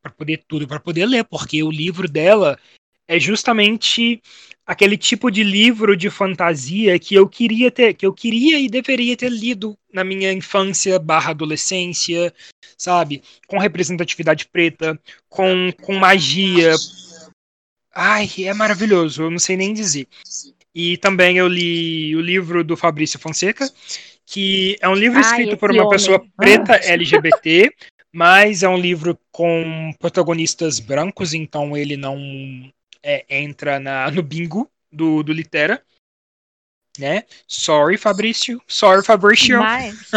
[0.02, 2.58] para poder tudo, para poder ler, porque o livro dela
[3.06, 4.22] é justamente
[4.70, 9.16] aquele tipo de livro de fantasia que eu queria ter, que eu queria e deveria
[9.16, 12.32] ter lido na minha infância barra adolescência,
[12.78, 13.20] sabe?
[13.48, 14.96] Com representatividade preta,
[15.28, 16.72] com, com magia.
[17.92, 20.06] Ai, é maravilhoso, eu não sei nem dizer.
[20.72, 23.68] E também eu li o livro do Fabrício Fonseca,
[24.24, 25.90] que é um livro Ai, escrito por uma homem.
[25.90, 27.74] pessoa preta LGBT,
[28.14, 32.70] mas é um livro com protagonistas brancos, então ele não
[33.02, 35.82] é, entra na, no bingo do, do Litera.
[36.98, 37.24] Né?
[37.46, 38.60] Sorry, Fabrício.
[38.66, 39.58] Sorry, Fabrício.
[39.58, 40.10] Mas,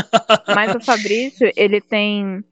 [0.48, 2.44] mas o Fabrício, ele tem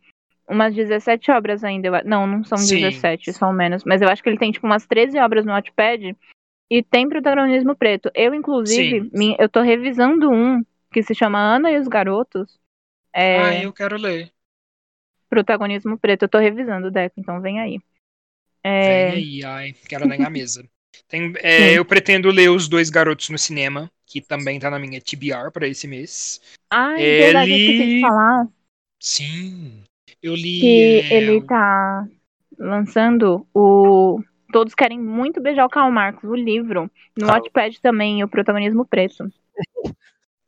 [0.47, 2.03] umas 17 obras ainda.
[2.03, 2.79] Não, não são Sim.
[2.79, 3.83] 17, são menos.
[3.83, 6.15] Mas eu acho que ele tem tipo umas 13 obras no Wattpad
[6.69, 8.09] e tem protagonismo preto.
[8.13, 12.59] Eu, inclusive, min- eu tô revisando um que se chama Ana e os Garotos.
[13.13, 14.31] É, Ah, eu quero ler.
[15.29, 16.23] protagonismo preto.
[16.23, 17.79] Eu tô revisando o Deco, então vem aí.
[18.63, 20.63] É, Vem aí, ai, quero a mesa.
[21.07, 25.01] Tem, é, eu pretendo ler Os Dois Garotos no Cinema, que também tá na minha
[25.01, 26.41] TBR para esse mês.
[26.69, 28.47] Ai, verdade, eu esqueci de Ele- falar
[28.99, 29.83] Sim,
[30.21, 30.59] eu li.
[30.59, 32.07] que é, ele tá
[32.57, 34.21] lançando o
[34.53, 36.89] Todos Querem Muito Beijar o Karl Marx, o livro.
[37.17, 37.33] No Ah.
[37.33, 39.31] Wattpad também, o protagonismo preto.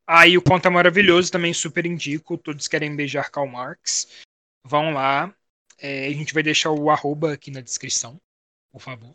[0.06, 2.38] Aí o Conto é Maravilhoso também super indico.
[2.38, 4.22] Todos querem beijar Karl Marx.
[4.66, 5.34] Vão lá.
[5.84, 8.18] É, a gente vai deixar o arroba aqui na descrição,
[8.72, 9.14] por favor.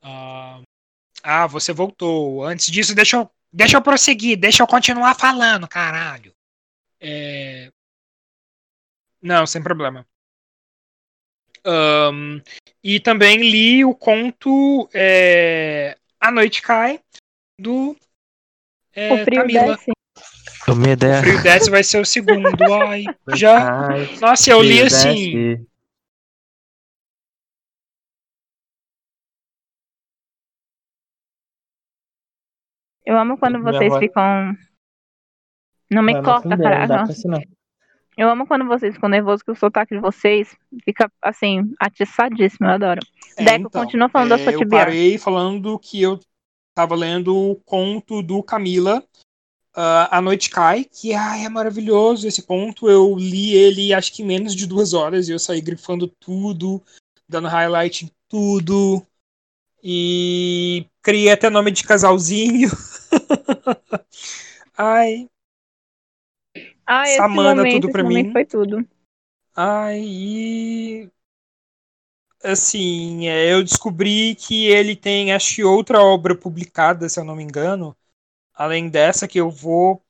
[0.00, 0.62] Ah,
[1.22, 2.42] ah, você voltou.
[2.44, 6.32] Antes disso, deixa eu, deixa eu prosseguir, deixa eu continuar falando, caralho.
[6.98, 7.70] É,
[9.20, 10.06] Não, sem problema.
[11.62, 12.40] Ahn,
[12.82, 17.02] e também li o conto é, A Noite Cai,
[17.60, 17.94] do
[18.94, 19.76] é, o frio Camila.
[19.76, 19.95] desce.
[20.68, 21.20] O medo é.
[21.20, 22.48] O Frio Desce vai ser o segundo.
[22.88, 23.04] Ai,
[23.34, 23.88] já.
[23.88, 25.54] Ai, Nossa, eu li assim.
[25.54, 25.66] desce.
[33.04, 34.56] Eu amo quando Minha vocês voz- ficam.
[35.90, 36.86] Não me corta, não cara.
[36.86, 37.04] pra.
[38.18, 42.66] Eu amo quando vocês ficam nervosos que o sotaque de vocês fica assim, atiçadíssimo.
[42.66, 43.00] Eu adoro.
[43.36, 44.70] É, Deco, continua falando da é, sua Eu TBR.
[44.84, 46.18] parei falando que eu
[46.74, 49.04] tava lendo o conto do Camila,
[49.76, 52.88] uh, A Noite Cai, que ai, é maravilhoso esse conto.
[52.88, 56.82] Eu li ele acho que em menos de duas horas e eu saí grifando tudo,
[57.28, 59.06] dando highlight em tudo.
[59.82, 62.70] E criei até nome de casalzinho.
[64.76, 65.28] ai.
[66.84, 68.32] Ai, Samana, esse momento, tudo pra mim.
[68.32, 68.88] foi tudo.
[69.54, 71.10] Ai, e
[72.42, 77.34] assim, é, eu descobri que ele tem, acho que outra obra publicada, se eu não
[77.34, 77.96] me engano,
[78.56, 80.02] além dessa que eu vou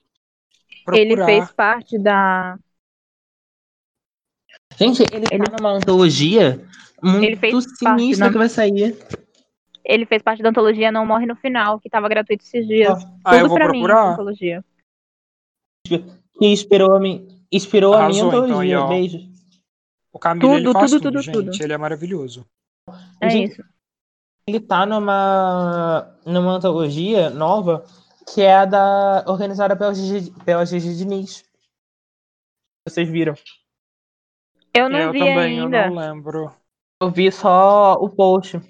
[0.84, 1.02] procurar.
[1.02, 2.58] Ele fez parte da.
[4.78, 6.64] Gente, ele, Ele- tá numa antologia
[7.02, 8.96] muito Ele fez parte, sinistra que vai sair.
[9.84, 13.04] Ele fez parte da antologia Não Morre no Final, que tava gratuito esses dias.
[13.24, 14.12] Ah, eu Tudo vou pra mim, procurar.
[14.12, 14.64] antologia.
[15.86, 16.04] Que
[16.40, 17.26] inspirou a, mi...
[17.52, 18.80] inspirou a minha Arrasou, então, antologia.
[18.80, 18.88] ó.
[18.88, 19.18] Beijo.
[20.12, 21.34] O Camilo ele Tudo, faz tudo, tudo, tudo, gente.
[21.34, 21.62] tudo.
[21.62, 22.44] Ele é maravilhoso.
[23.20, 23.64] É Gente, isso.
[24.48, 27.84] Ele tá numa, numa antologia nova
[28.32, 31.44] que é a da organizada pela Gigi, pela Gigi Diniz.
[32.86, 33.34] Vocês viram?
[34.74, 35.86] Eu não eu vi também, ainda.
[35.86, 36.52] eu não lembro.
[37.00, 38.60] Eu vi só o post.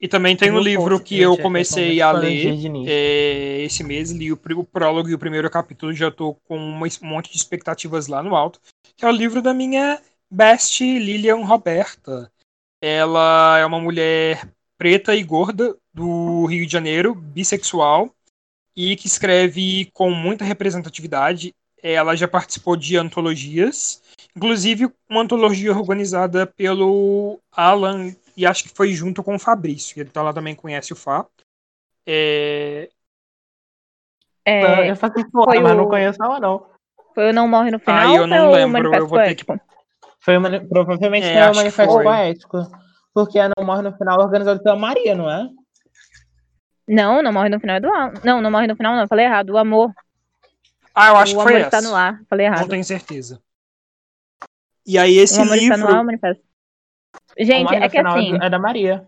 [0.00, 2.54] E também tem um livro post, que eu gente, comecei a ler
[2.86, 6.78] é, esse mês, li o, o prólogo e o primeiro capítulo, já tô com um
[7.02, 8.60] monte de expectativas lá no alto,
[8.96, 12.30] que é o livro da minha best Lilian Roberta.
[12.82, 18.13] Ela é uma mulher preta e gorda do Rio de Janeiro, bissexual,
[18.76, 21.54] e que escreve com muita representatividade.
[21.82, 24.02] Ela já participou de antologias,
[24.34, 30.00] inclusive uma antologia organizada pelo Alan, e acho que foi junto com o Fabrício.
[30.02, 31.26] Então ela também conhece o Fá.
[32.06, 32.88] É,
[34.46, 36.66] É, eu faço foi mas não o- conheço ela, não.
[37.14, 39.44] foi o Não Morre no Final Ah, eu não lembro, eu vou ter que-?
[40.20, 42.02] Foi uma, provavelmente É, foi o Manifesto.
[42.02, 42.58] Poético.
[43.14, 45.48] Porque a Não Morre no Final é organizado pela Maria, não é?
[46.88, 48.12] Não, Não Morre no Final é do Alan.
[48.24, 49.50] Não, Não Morre no Final não, eu falei errado.
[49.50, 49.92] O Amor.
[50.94, 51.88] Ah, eu acho o que Amor foi está essa.
[51.88, 52.20] no ar.
[52.28, 52.68] Falei Não errado.
[52.68, 53.40] tenho certeza.
[54.86, 56.42] E aí esse o Amor está no ar, o livro, Manifesto.
[57.38, 59.06] Não Gente, é que assim, é da Maria.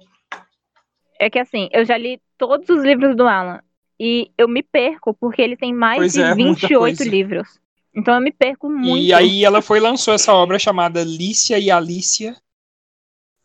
[1.19, 3.61] é que assim, eu já li todos os livros do Alan
[3.99, 7.05] e eu me perco porque ele tem mais Pois de é, muita 28 coisa.
[7.11, 7.59] livros.
[7.95, 8.99] Então eu me perco muito.
[8.99, 12.37] e aí ela foi e lançou essa obra chamada Lícia e Alicia,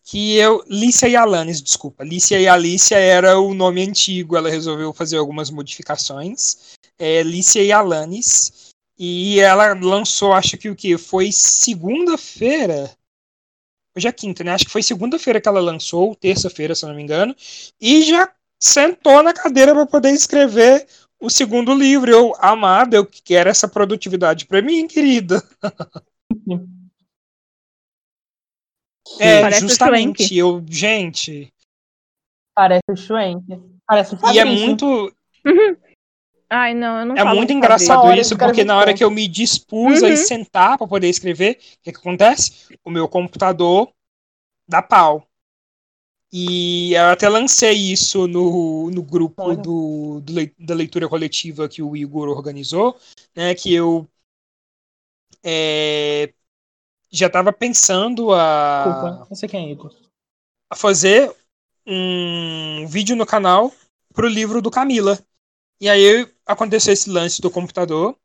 [0.04, 2.04] que eu Lícia e Alanis, desculpa.
[2.04, 6.76] Lícia e Alicia era o nome antigo, ela resolveu fazer algumas modificações.
[6.98, 8.72] É Lícia e Alanis.
[8.98, 12.92] E ela lançou, acho que o que foi segunda-feira.
[13.96, 14.52] Hoje é quinta, né?
[14.52, 17.36] Acho que foi segunda-feira que ela lançou, terça-feira, se eu não me engano,
[17.80, 20.88] e já sentou na cadeira para poder escrever
[21.20, 22.12] o segundo livro.
[22.12, 25.44] Eu, amada, eu quero essa produtividade para mim, querida.
[29.20, 30.36] É, Parece justamente.
[30.36, 31.52] Eu, gente,
[32.56, 33.46] Parece o Schwenk.
[33.88, 34.68] Parece o e é Fabrício.
[34.68, 35.14] muito,
[36.50, 39.28] Ai, não, eu não é falo muito engraçado isso, porque na hora que eu me
[39.28, 40.14] dispus a Uhum.
[40.14, 42.52] ir sentar para poder escrever, o que, que acontece?
[42.84, 43.90] O meu computador
[44.68, 45.26] dá pau.
[46.34, 51.96] E eu até lancei isso no, no grupo do, do da leitura coletiva que o
[51.96, 52.98] Igor organizou,
[53.36, 53.54] né?
[53.54, 54.08] Que eu
[55.44, 56.34] é,
[57.12, 59.94] já estava pensando a, Desculpa, não sei quem é Igor.
[60.72, 61.34] a fazer
[61.86, 63.72] um vídeo no canal
[64.14, 65.20] pro livro do Camila.
[65.80, 68.16] E aí aconteceu esse lance do computador.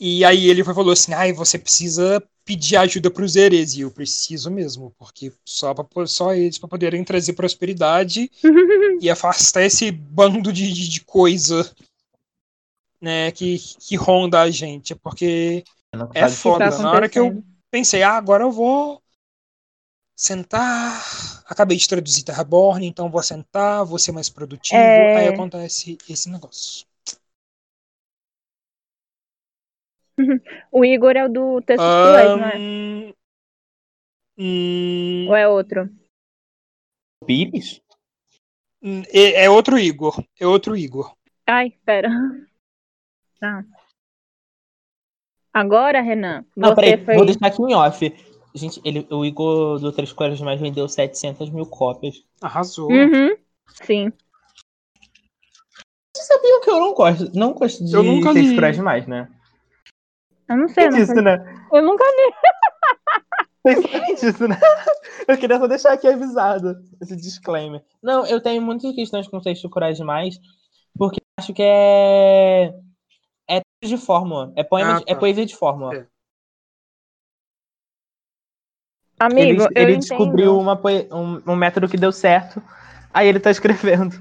[0.00, 3.74] E aí ele foi- falou assim: ai, você precisa pedir ajuda pros Eres.
[3.74, 8.30] E eu preciso mesmo, porque só, pra, só eles para poderem trazer prosperidade
[9.02, 11.68] e afastar esse bando de, de, de coisa
[13.00, 14.94] né, que, que ronda a gente.
[14.94, 17.42] Porque Não É que foda, tá na hora que eu-.
[17.70, 19.02] Pensei, ah, agora eu vou
[20.16, 21.02] sentar.
[21.46, 24.78] Acabei de traduzir Terraborn, então vou sentar, vou ser mais produtivo.
[24.78, 25.16] É.
[25.16, 26.86] Aí acontece esse negócio.
[30.72, 33.14] O Igor é o do texto cruéis, não é?
[34.36, 35.88] Hum, Ou é outro?
[37.24, 37.80] Pires?
[38.82, 40.22] hum, é, é outro Igor.
[40.38, 41.16] É outro Igor.
[41.46, 42.08] Ai, pera.
[43.40, 43.64] Tá.
[45.52, 47.16] Agora, Renan, Não, você peraí, foi.
[47.16, 48.14] vou deixar aqui em off.
[48.54, 52.22] Gente, ele, o Igor do Três Coelhos Mais vendeu 700 mil cópias.
[52.40, 52.90] Arrasou.
[52.90, 53.36] Uhum.
[53.84, 54.12] Sim.
[56.14, 58.52] Vocês sabiam que eu não gosto, não gosto de Eu nunca Três.
[58.54, 59.28] Coelhos Demais, né?
[60.48, 61.66] Eu não sei, eu, não disso, né?
[61.72, 62.32] eu nunca li.
[63.64, 64.58] Vocês sabem disso, né?
[65.26, 67.82] Eu queria só deixar aqui avisado esse disclaimer.
[68.02, 70.38] Não, eu tenho muitas questões com texto Corais Demais,
[70.96, 72.72] porque eu acho que é.
[73.82, 74.52] De fórmula.
[74.56, 75.20] É, poema Ah, de- é tá.
[75.20, 75.94] poesia de fórmula.
[75.96, 76.06] É.
[79.20, 80.76] Amigo, ele eu ele descobriu uma
[81.12, 82.62] um, um método que deu certo,
[83.12, 84.16] aí ele tá escrevendo.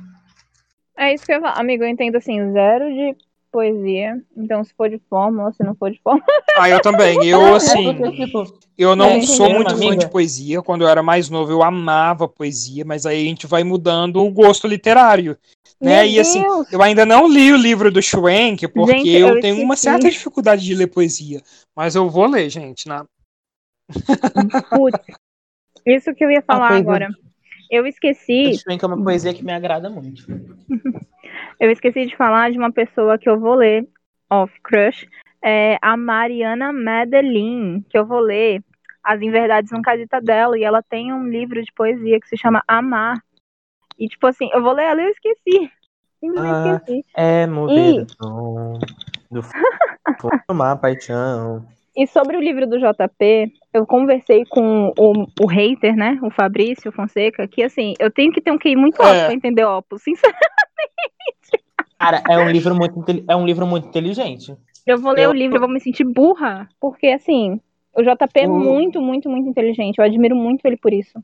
[0.95, 1.59] É isso que eu falar.
[1.59, 3.15] Amigo, eu entendo assim, zero de
[3.57, 4.21] poesia.
[4.35, 6.23] Então, se for de fórmula, se não for de fórmula.
[6.59, 7.23] Ah, eu também.
[7.25, 10.61] Eu, É assim, porque, tipo, eu não É, sou muito fã de poesia.
[10.61, 14.31] Quando eu era mais novo, eu amava poesia, mas aí a gente vai mudando o
[14.31, 15.37] gosto literário.
[15.81, 16.03] Né?
[16.03, 16.71] Meu E assim, Deus!
[16.71, 20.09] eu ainda não li o livro do Schwenk, porque Gente, eu, eu tenho uma certa
[20.09, 21.41] dificuldade de ler poesia.
[21.75, 22.87] Mas eu vou ler, gente.
[22.87, 23.05] Na...
[24.69, 24.99] Putz.
[25.85, 27.09] Isso que eu ia falar agora.
[27.69, 30.25] Eu esqueci, bem que é uma poesia que me agrada muito.
[31.59, 33.87] eu esqueci de falar de uma pessoa que eu vou ler,
[34.29, 35.07] off crush,
[35.43, 38.61] é a Mariana Madeline, que eu vou ler
[39.03, 42.63] As Inverdades Nunca Dita dela, e ela tem um livro de poesia que se chama
[42.67, 43.21] Amar.
[43.97, 45.71] E tipo assim, eu vou ler ela e eu esqueci.
[46.19, 46.75] Simplesmente Ah.
[46.75, 47.05] esqueci.
[47.15, 47.47] É Ih.
[47.47, 48.79] mover o som
[49.31, 49.41] do
[50.49, 51.65] uma paixão.
[51.97, 56.19] E sobre o livro do JP, eu conversei com o, o hater, né?
[56.21, 59.25] O Fabrício Fonseca, que assim, eu tenho que ter um QI muito alto É.
[59.25, 60.03] pra entender Opus.
[60.05, 60.37] Sinceramente,
[61.99, 64.55] Cara, é um livro muito, é um livro muito inteligente.
[64.85, 66.69] eu vou ler Eu- o livro e vou me sentir burra.
[66.79, 67.59] Porque assim,
[67.95, 69.97] o JP é O- muito, muito, muito inteligente.
[69.97, 71.19] Eu admiro muito ele por isso.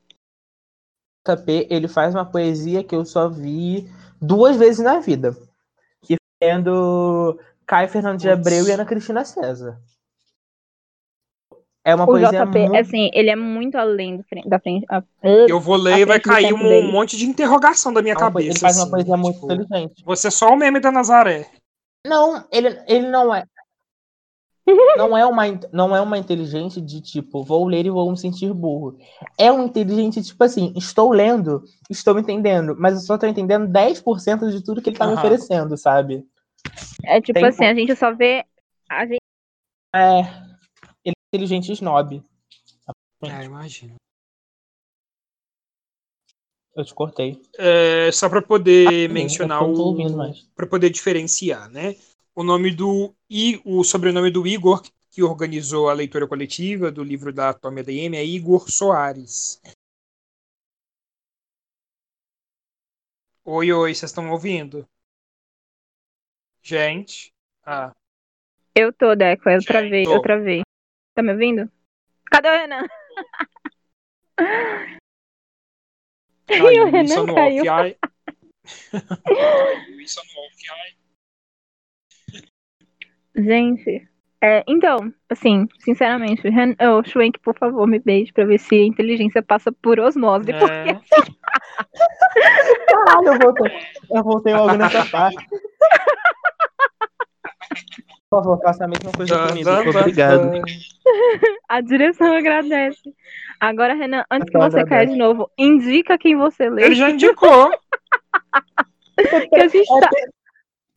[1.28, 3.88] JP, ele faz uma poesia que eu só vi
[4.20, 5.34] duas vezes na vida.
[6.02, 8.30] Que foi do Caio Fernando de.
[8.30, 9.78] Abreu e Ana Cristina César.
[11.86, 12.76] É uma O poesia JP, muito...
[12.78, 14.86] assim, ele é muito além do fren- da frente.
[14.90, 15.04] a-
[15.48, 16.92] Eu vou ler e vai frente cair um dele.
[16.92, 18.50] monte de interrogação da minha é uma cabeça.
[18.50, 20.04] ele faz uma assim, poesia muito tipo, inteligente.
[20.06, 21.50] Você é só o meme da Nazaré.
[22.06, 23.44] Não, ele, ele não é.
[24.98, 28.54] Não é, uma, não é uma inteligente de tipo, vou ler e vou me sentir
[28.54, 28.98] burro.
[29.38, 34.50] É um inteligente, tipo assim, estou lendo, estou entendendo, mas eu só estou entendendo 10%
[34.52, 35.20] de tudo que ele está me Aham.
[35.20, 36.24] oferecendo, sabe?
[37.06, 38.46] É tipo Tem assim, a gente só vê.
[38.90, 39.20] A gente
[39.94, 40.53] É.
[41.34, 42.24] É inteligente snob.
[43.24, 43.96] Ah, imagina.
[46.76, 47.42] Eu te cortei.
[47.58, 49.98] É, só para poder Ah, mencionar o.
[50.56, 51.96] para poder diferenciar, né?
[52.36, 57.34] O nome do I, o sobrenome do Igor que organizou a leitura coletiva do livro
[57.34, 59.60] da Atômia DM é Igor Soares.
[63.44, 64.88] Oi, oi, vocês estão ouvindo?
[66.62, 67.34] Gente.
[67.66, 67.92] Ah,
[68.76, 70.16] Eu tô, Deco, eu travei, Tô.
[70.16, 70.63] eu travei.
[71.14, 71.72] Tá me ouvindo?
[72.26, 72.88] Cadê o Renan?
[74.40, 74.98] ai,
[76.50, 76.50] E
[76.82, 77.72] o Renan caiu.
[77.72, 77.96] Ai,
[79.92, 80.22] Luísa
[83.36, 83.44] no.
[83.44, 84.08] Gente,
[84.44, 88.86] é, então, assim, sinceramente, Ren, oh, Schwenk, por favor, me beije pra ver se a
[88.86, 90.54] inteligência passa por osmose.
[90.54, 91.00] Porque É.
[92.88, 93.72] Caralho, eu voltei.
[94.12, 95.48] Eu voltei logo nessa parte.
[98.34, 99.70] Por favor, faça a mesma coisa Tá, comigo.
[99.70, 100.52] tá, tá, Obrigado.
[100.52, 100.62] tá.
[101.70, 103.14] a direção agradece.
[103.60, 106.86] Agora, Renan, antes que você caia de novo, indica quem você lê.
[106.86, 107.70] Ele já indicou.
[109.50, 110.10] Que a gente tá.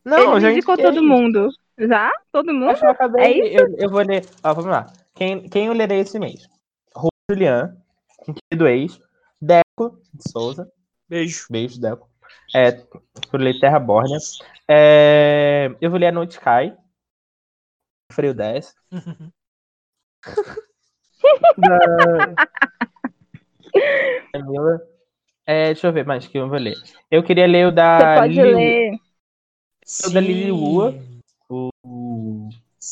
[0.03, 0.91] Não, Ele já indicou indiquei.
[0.91, 1.49] todo mundo.
[1.77, 2.11] Já?
[2.31, 2.69] Todo mundo?
[2.71, 3.23] Acho que eu acabei.
[3.23, 3.63] É isso?
[3.63, 4.25] Eu, eu vou ler.
[4.43, 4.87] Ó, vamos lá.
[5.13, 6.49] Quem, quem eu lerei esse mês?
[6.95, 7.77] Rô Julian,
[8.49, 8.99] querido ex.
[9.39, 10.67] Deco de Souza.
[11.07, 11.45] Beijo.
[11.51, 12.09] Beijo, Deco.
[12.55, 12.71] É,
[13.29, 14.17] por ler Terra Bórnia.
[14.67, 16.75] É, eu vou ler A Noite Cai.
[18.11, 18.73] Freio 10.
[21.57, 22.35] da...
[24.33, 24.79] Camila.
[25.45, 26.75] É, deixa eu ver mais que eu vou ler.
[27.09, 28.91] Eu queria ler o Você da pode Lili, ler.
[30.05, 30.95] O da Lili Lua.
[31.49, 31.69] o,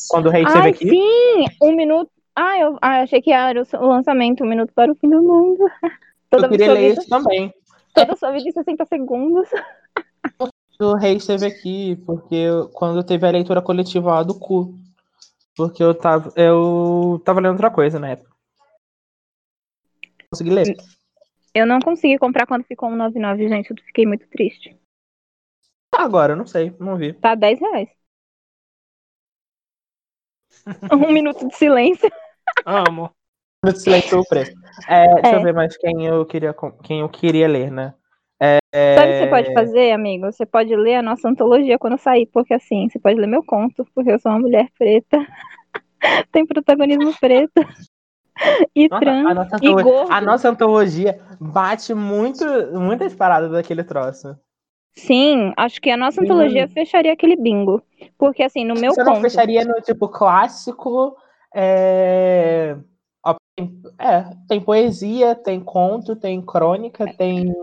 [0.08, 0.88] quando o rei esteve aqui.
[0.88, 1.44] sim!
[1.62, 2.10] Um minuto.
[2.34, 5.66] Ah, eu ah, achei que era o lançamento, um minuto para o fim do mundo.
[6.30, 7.54] Toda Eu queria ler vida, esse também.
[7.94, 9.48] toda a sua vida em 60 segundos.
[10.78, 14.74] O rei esteve aqui porque eu- quando teve a leitura coletiva lá do cu.
[15.56, 18.30] Porque eu tava, eu tava lendo outra coisa na época.
[20.30, 20.76] Consegui ler.
[21.54, 23.70] Eu não consegui comprar quando ficou 1,99, gente.
[23.70, 24.78] Eu fiquei muito triste.
[25.94, 27.14] Agora, eu não sei, não vi.
[27.14, 27.88] Tá 10 reais.
[30.92, 32.10] Um minuto de silêncio.
[32.64, 33.10] Amo.
[33.64, 34.52] No silêncio o preço.
[34.88, 35.34] É, deixa É.
[35.36, 36.54] eu ver mais quem eu queria,
[36.84, 37.94] quem eu queria ler, né?
[38.40, 38.58] É,
[38.94, 40.26] Sabe o que você pode fazer, amigo?
[40.26, 43.86] Você pode ler a nossa antologia quando sair, porque assim, você pode ler meu conto,
[43.94, 45.26] porque eu sou uma mulher preta.
[46.30, 47.62] Tem protagonismo preto.
[48.74, 49.26] E Nossa, trans.
[49.26, 50.12] a, nossa e gordo.
[50.12, 54.36] a nossa antologia bate muito, muitas paradas daquele troço.
[54.94, 56.24] Sim, acho que a nossa Sim.
[56.26, 57.82] antologia fecharia aquele bingo.
[58.18, 59.22] Porque assim, no meu Você não conto.
[59.22, 61.16] fecharia no tipo clássico.
[61.54, 62.76] É...
[63.24, 67.54] ó, tem- é, tem poesia, tem conto, tem crônica, tem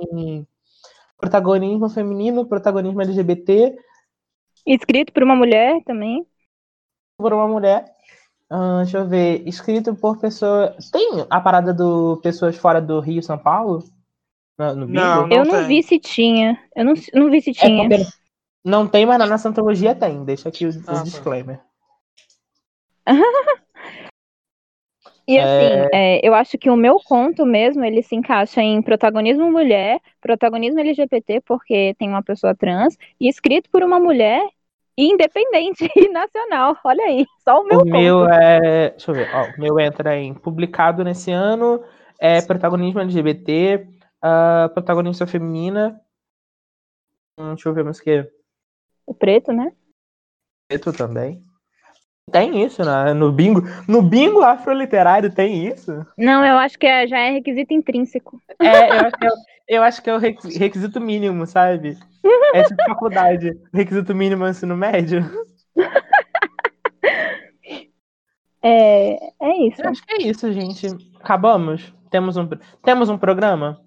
[1.24, 3.78] protagonismo feminino, protagonismo LGBT
[4.65, 6.26] Escrito por uma mulher também.
[7.17, 7.86] por uma mulher.
[8.49, 9.47] Ah, deixa eu ver.
[9.47, 10.76] Escrito por pessoa.
[10.91, 13.84] Tem a parada do pessoas fora do Rio São Paulo?
[14.57, 14.99] No, no bingo?
[14.99, 15.67] Não, eu não tem.
[15.67, 16.59] vi se tinha.
[16.76, 17.88] Eu não, não vi se É tinha.
[17.89, 18.03] porque,
[18.65, 20.24] Não tem, mas na nossa antologia tem.
[20.24, 21.03] Deixa aqui o, o Ah, tá.
[21.03, 21.59] disclaimer.
[25.28, 29.49] E assim, é, eu acho que o meu conto mesmo, ele se encaixa em protagonismo
[29.49, 34.45] mulher, protagonismo LGBT, porque tem uma pessoa trans, e escrito por uma mulher
[34.97, 36.78] independente e nacional.
[36.84, 37.91] Olha aí, só o meu O conto.
[37.91, 38.89] meu é.
[38.89, 39.30] Deixa eu ver.
[39.34, 41.84] Ó, o meu entra em publicado nesse ano.
[42.19, 43.88] É protagonismo LGBT,
[44.21, 45.99] ah, protagonista feminina.
[47.38, 48.32] Hum, deixa eu ver mais o que.
[49.05, 49.74] O preto, né?
[50.69, 51.43] Preto também.
[52.32, 53.13] Tem isso, né?
[53.13, 53.61] No bingo.
[53.88, 56.05] No bingo afroliterário tem isso?
[56.17, 58.41] Não, eu acho que é- já é requisito intrínseco.
[58.59, 59.36] É, eu acho que é, o-
[59.67, 61.97] eu acho que é o requi- requisito mínimo, sabe?
[62.53, 63.59] É tipo faculdade.
[63.74, 65.24] Requisito mínimo é ensino médio.
[68.61, 69.82] É, é isso.
[69.82, 70.88] Eu acho que é isso, gente.
[71.21, 71.93] Acabamos?
[72.09, 72.47] Temos um,
[72.84, 73.80] temos um programa?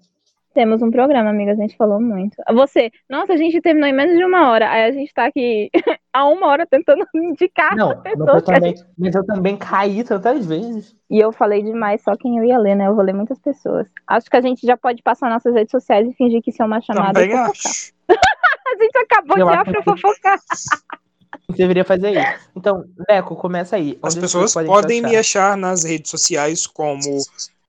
[0.57, 2.35] Temos um programa, amiga, a gente falou muito.
[2.51, 4.67] Você, nossa, a gente terminou em menos de uma hora.
[4.71, 5.69] Aí a gente tá aqui
[6.11, 8.43] há uma hora tentando indicar Não, as mas eu, pessoas.
[8.43, 10.95] também, gente- mas eu também caí tantas vezes.
[11.11, 12.87] E eu falei demais, só quem eu ia ler, né?
[12.87, 13.87] Eu vou ler muitas pessoas.
[14.07, 16.65] Acho que a gente já pode passar nossas redes sociais e fingir que isso é
[16.65, 17.93] uma chamada Também acho.
[18.09, 20.39] A gente acabou Eu de acho afro que- fofocar.
[20.39, 22.49] A gente deveria fazer isso.
[22.55, 23.99] Então, Leco, começa aí.
[24.01, 25.51] As Onde pessoas podem me achar?
[25.51, 26.99] achar nas redes sociais como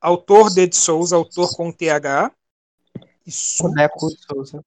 [0.01, 2.31] autor de Souza, autor com TH.
[3.29, 3.69] Isso.
[3.69, 4.65] Leco Souza.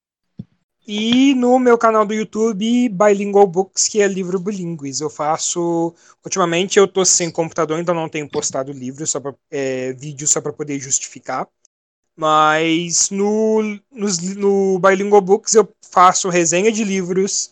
[0.87, 5.01] E no meu canal do YouTube, Bilingual Books, que é livro bilíngues.
[5.01, 5.95] Eu faço.
[6.23, 10.39] Ultimamente eu tô sem computador, então não tenho postado livro, só pra, é, vídeo só
[10.39, 11.47] para poder justificar.
[12.15, 17.51] Mas no, nos, no Bilingual Books eu faço resenha de livros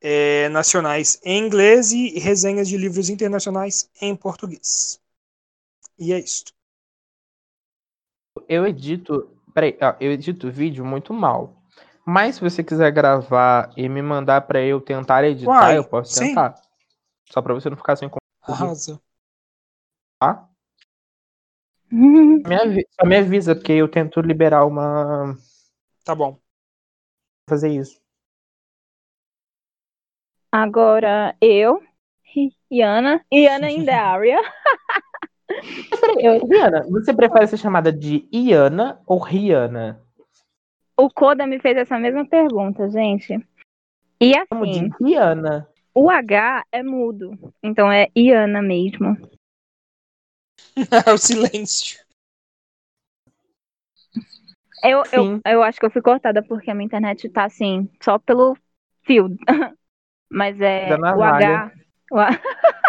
[0.00, 4.98] é, nacionais em inglês e resenhas de livros internacionais em português.
[5.98, 6.44] E é isso.
[8.48, 9.28] Eu edito.
[9.54, 11.56] Peraí, ó, eu edito vídeo muito mal.
[12.06, 16.12] Mas se você quiser gravar e me mandar pra eu tentar editar, Uai, eu posso
[16.14, 16.28] sim.
[16.28, 16.54] tentar.
[17.30, 18.08] Só pra você não ficar sem
[18.42, 18.92] Arrasa.
[20.20, 20.48] comprar.
[21.90, 25.36] Me avi- Só me avisa, porque eu tento liberar uma.
[26.04, 26.38] Tá bom.
[27.48, 28.00] fazer isso.
[30.52, 31.82] Agora eu,
[32.70, 34.38] Iana, Iana in the area.
[35.60, 40.00] Rihanna, você prefere ser chamada de Iana ou Rihanna?
[40.96, 43.34] o Koda me fez essa mesma pergunta, gente.
[44.20, 45.66] E Chamo de assim, Rihanna.
[45.94, 47.32] o H é mudo,
[47.62, 49.16] então é Iana mesmo.
[51.14, 51.98] o silêncio.
[54.82, 55.40] Eu, eu, Sim.
[55.46, 58.56] eu acho que eu fui cortada porque a minha internet tá assim, só pelo
[59.02, 59.28] fio.
[60.30, 61.22] Mas é Da o.
[61.22, 61.72] H.
[62.12, 62.30] O, A-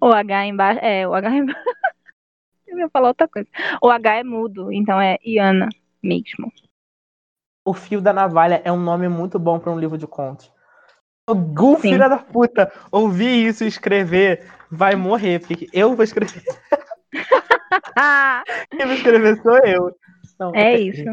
[0.00, 0.80] o H embaixo.
[0.82, 1.60] É, o H embaixo.
[2.66, 3.48] Eu ia falar outra coisa.
[3.80, 5.68] O H é mudo, então é Iana
[6.02, 6.52] mesmo.
[7.64, 10.52] O Fio da Navalha é um nome muito bom pra um livro de contos.
[11.26, 11.82] Algum Sim.
[11.92, 16.42] filho da puta ouvir isso e escrever vai morrer, porque eu vou escrever.
[18.70, 19.96] Quem vai escrever sou eu.
[20.38, 21.04] Não, é isso.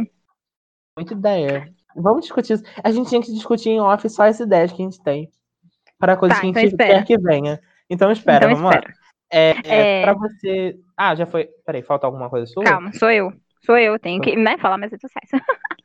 [0.98, 1.74] Muita ideia.
[1.96, 2.64] Vamos discutir isso.
[2.84, 5.30] A gente tinha que discutir em off só as ideias que a gente tem.
[6.00, 6.94] Para coisas Tá, que a então gente espera.
[6.96, 7.62] quer que venha.
[7.92, 8.88] Então espera, então vamos espera.
[8.88, 9.02] lá.
[9.30, 10.02] É, é, É.
[10.04, 10.80] Pra você.
[10.96, 11.50] Ah, já foi.
[11.66, 12.64] Peraí, falta alguma coisa sua?
[12.64, 13.34] Calma, sou eu.
[13.66, 15.30] Sou eu, tenho que né, falar minhas redes sociais.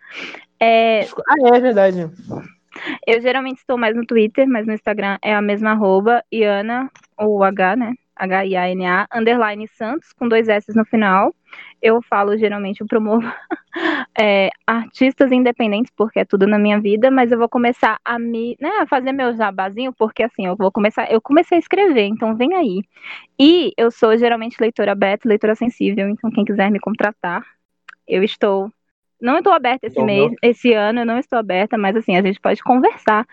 [0.59, 2.09] É, Ah, é verdade.
[3.07, 7.43] eu geralmente estou mais no Twitter, mas no Instagram é a mesma arroba, Iana, ou
[7.45, 7.93] H, né?
[8.17, 11.35] H-I-A-N-A, underline Santos, com dois S no final.
[11.81, 13.27] Eu falo, geralmente, eu promovo
[14.19, 18.57] é, artistas independentes, porque é tudo na minha vida, mas eu vou começar a me,
[18.61, 22.37] né, a fazer meu jabazinho, porque assim, eu vou começar, eu comecei a escrever, então
[22.37, 22.83] vem aí.
[23.39, 27.43] E eu sou geralmente leitora beta, leitora sensível, então quem quiser me contratar,
[28.07, 28.71] eu estou.
[29.21, 32.23] Não estou aberta esse Então, mês, esse ano eu não estou aberta, mas assim, a
[32.23, 33.27] gente pode conversar.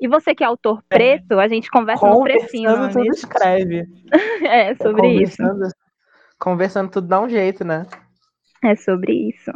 [0.00, 3.14] E você que é autor preto, a gente conversa no precinho, Conversando é tudo mesmo?
[3.14, 3.84] escreve.
[4.42, 5.36] É sobre isso.
[5.38, 5.74] conversando,
[6.38, 7.86] Conversando tudo dá um jeito, né?
[8.62, 9.50] É sobre isso.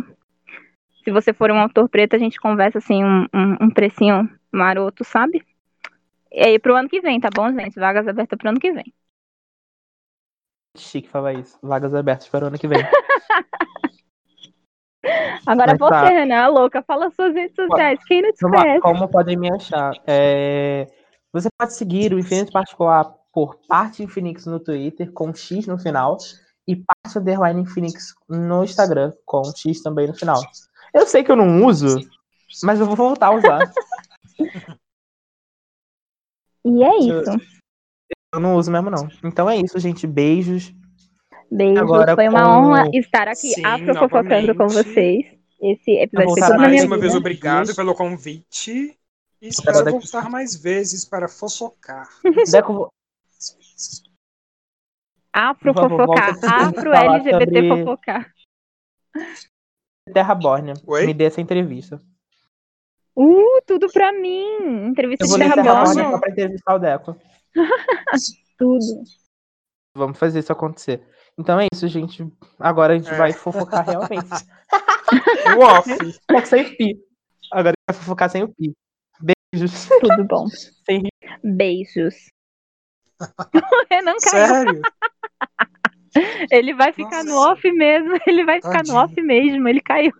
[1.04, 5.04] Se você for um autor preto, a gente conversa assim, um, um, um precinho maroto,
[5.04, 5.44] sabe?
[6.32, 7.78] E aí pro ano que vem, tá bom, gente?
[7.78, 8.92] Vagas abertas pro ano que vem.
[10.76, 11.58] Chique falar isso.
[11.62, 12.78] Vagas abertas para o ano que vem.
[15.46, 16.08] Agora Mas você, tá.
[16.08, 17.98] Renan, louca, fala suas redes sociais.
[18.04, 18.80] Quem não te lá, conhece?
[18.80, 19.92] como podem me achar?
[20.06, 20.86] É,
[21.32, 26.18] Você pode seguir o Infinito Particular por parte Infinix no Twitter, com X no final,
[26.68, 30.40] e parte underline Infinix no Instagram, com X também no final.
[30.94, 31.98] Eu sei que eu não uso,
[32.62, 33.72] mas eu vou voltar a usar.
[36.64, 37.58] E é Deixa eu- isso.
[38.34, 39.08] eu não uso mesmo, não.
[39.24, 40.06] Então é isso, gente.
[40.06, 40.72] Beijos.
[41.54, 41.78] Beijos.
[41.82, 45.26] Agora Foi uma com- honra estar aqui Sim, afrofocando com vocês.
[45.60, 46.98] Esse episódio foi Mais uma vida.
[46.98, 48.98] vez, obrigado pelo convite.
[49.40, 52.08] E espero voltar mais vezes para fofocar.
[52.50, 52.88] Deco,
[55.32, 56.30] Afro fofocar.
[56.44, 58.32] Afro LGBT sobre- fofocar.
[60.12, 61.06] Terra Borne, Oi?
[61.06, 62.00] me dê essa entrevista.
[63.16, 64.86] Uh, tudo pra mim.
[64.88, 65.62] Entrevista Eu de Terra.
[65.84, 67.16] Borne só pra entrevistar o Deco.
[68.58, 69.02] Tudo.
[69.96, 71.06] Vamos fazer isso acontecer.
[71.38, 72.26] Então é isso, gente.
[72.58, 73.16] Agora a gente É.
[73.16, 74.28] vai fofocar realmente.
[75.58, 75.90] O off.
[76.26, 76.98] Que sem pi.
[77.52, 78.72] Agora a gente vai fofocar sem o pi.
[79.20, 79.88] Beijos.
[80.00, 80.46] Tudo bom.
[80.48, 81.02] Sem
[81.44, 82.28] Beijos.
[83.20, 84.46] O Renan caiu.
[84.46, 84.82] Sério?
[86.50, 87.52] Ele vai ficar no Nossa.
[87.52, 88.18] off mesmo.
[88.26, 88.94] Ele vai ficar Tadinho.
[88.96, 89.68] no off mesmo.
[89.68, 90.12] Ele caiu.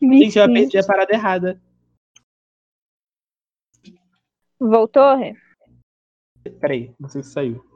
[0.00, 1.60] Gente, eu perdi a parada errada.
[4.58, 5.34] Voltou, Rê?
[6.60, 7.75] Peraí, não sei se saiu.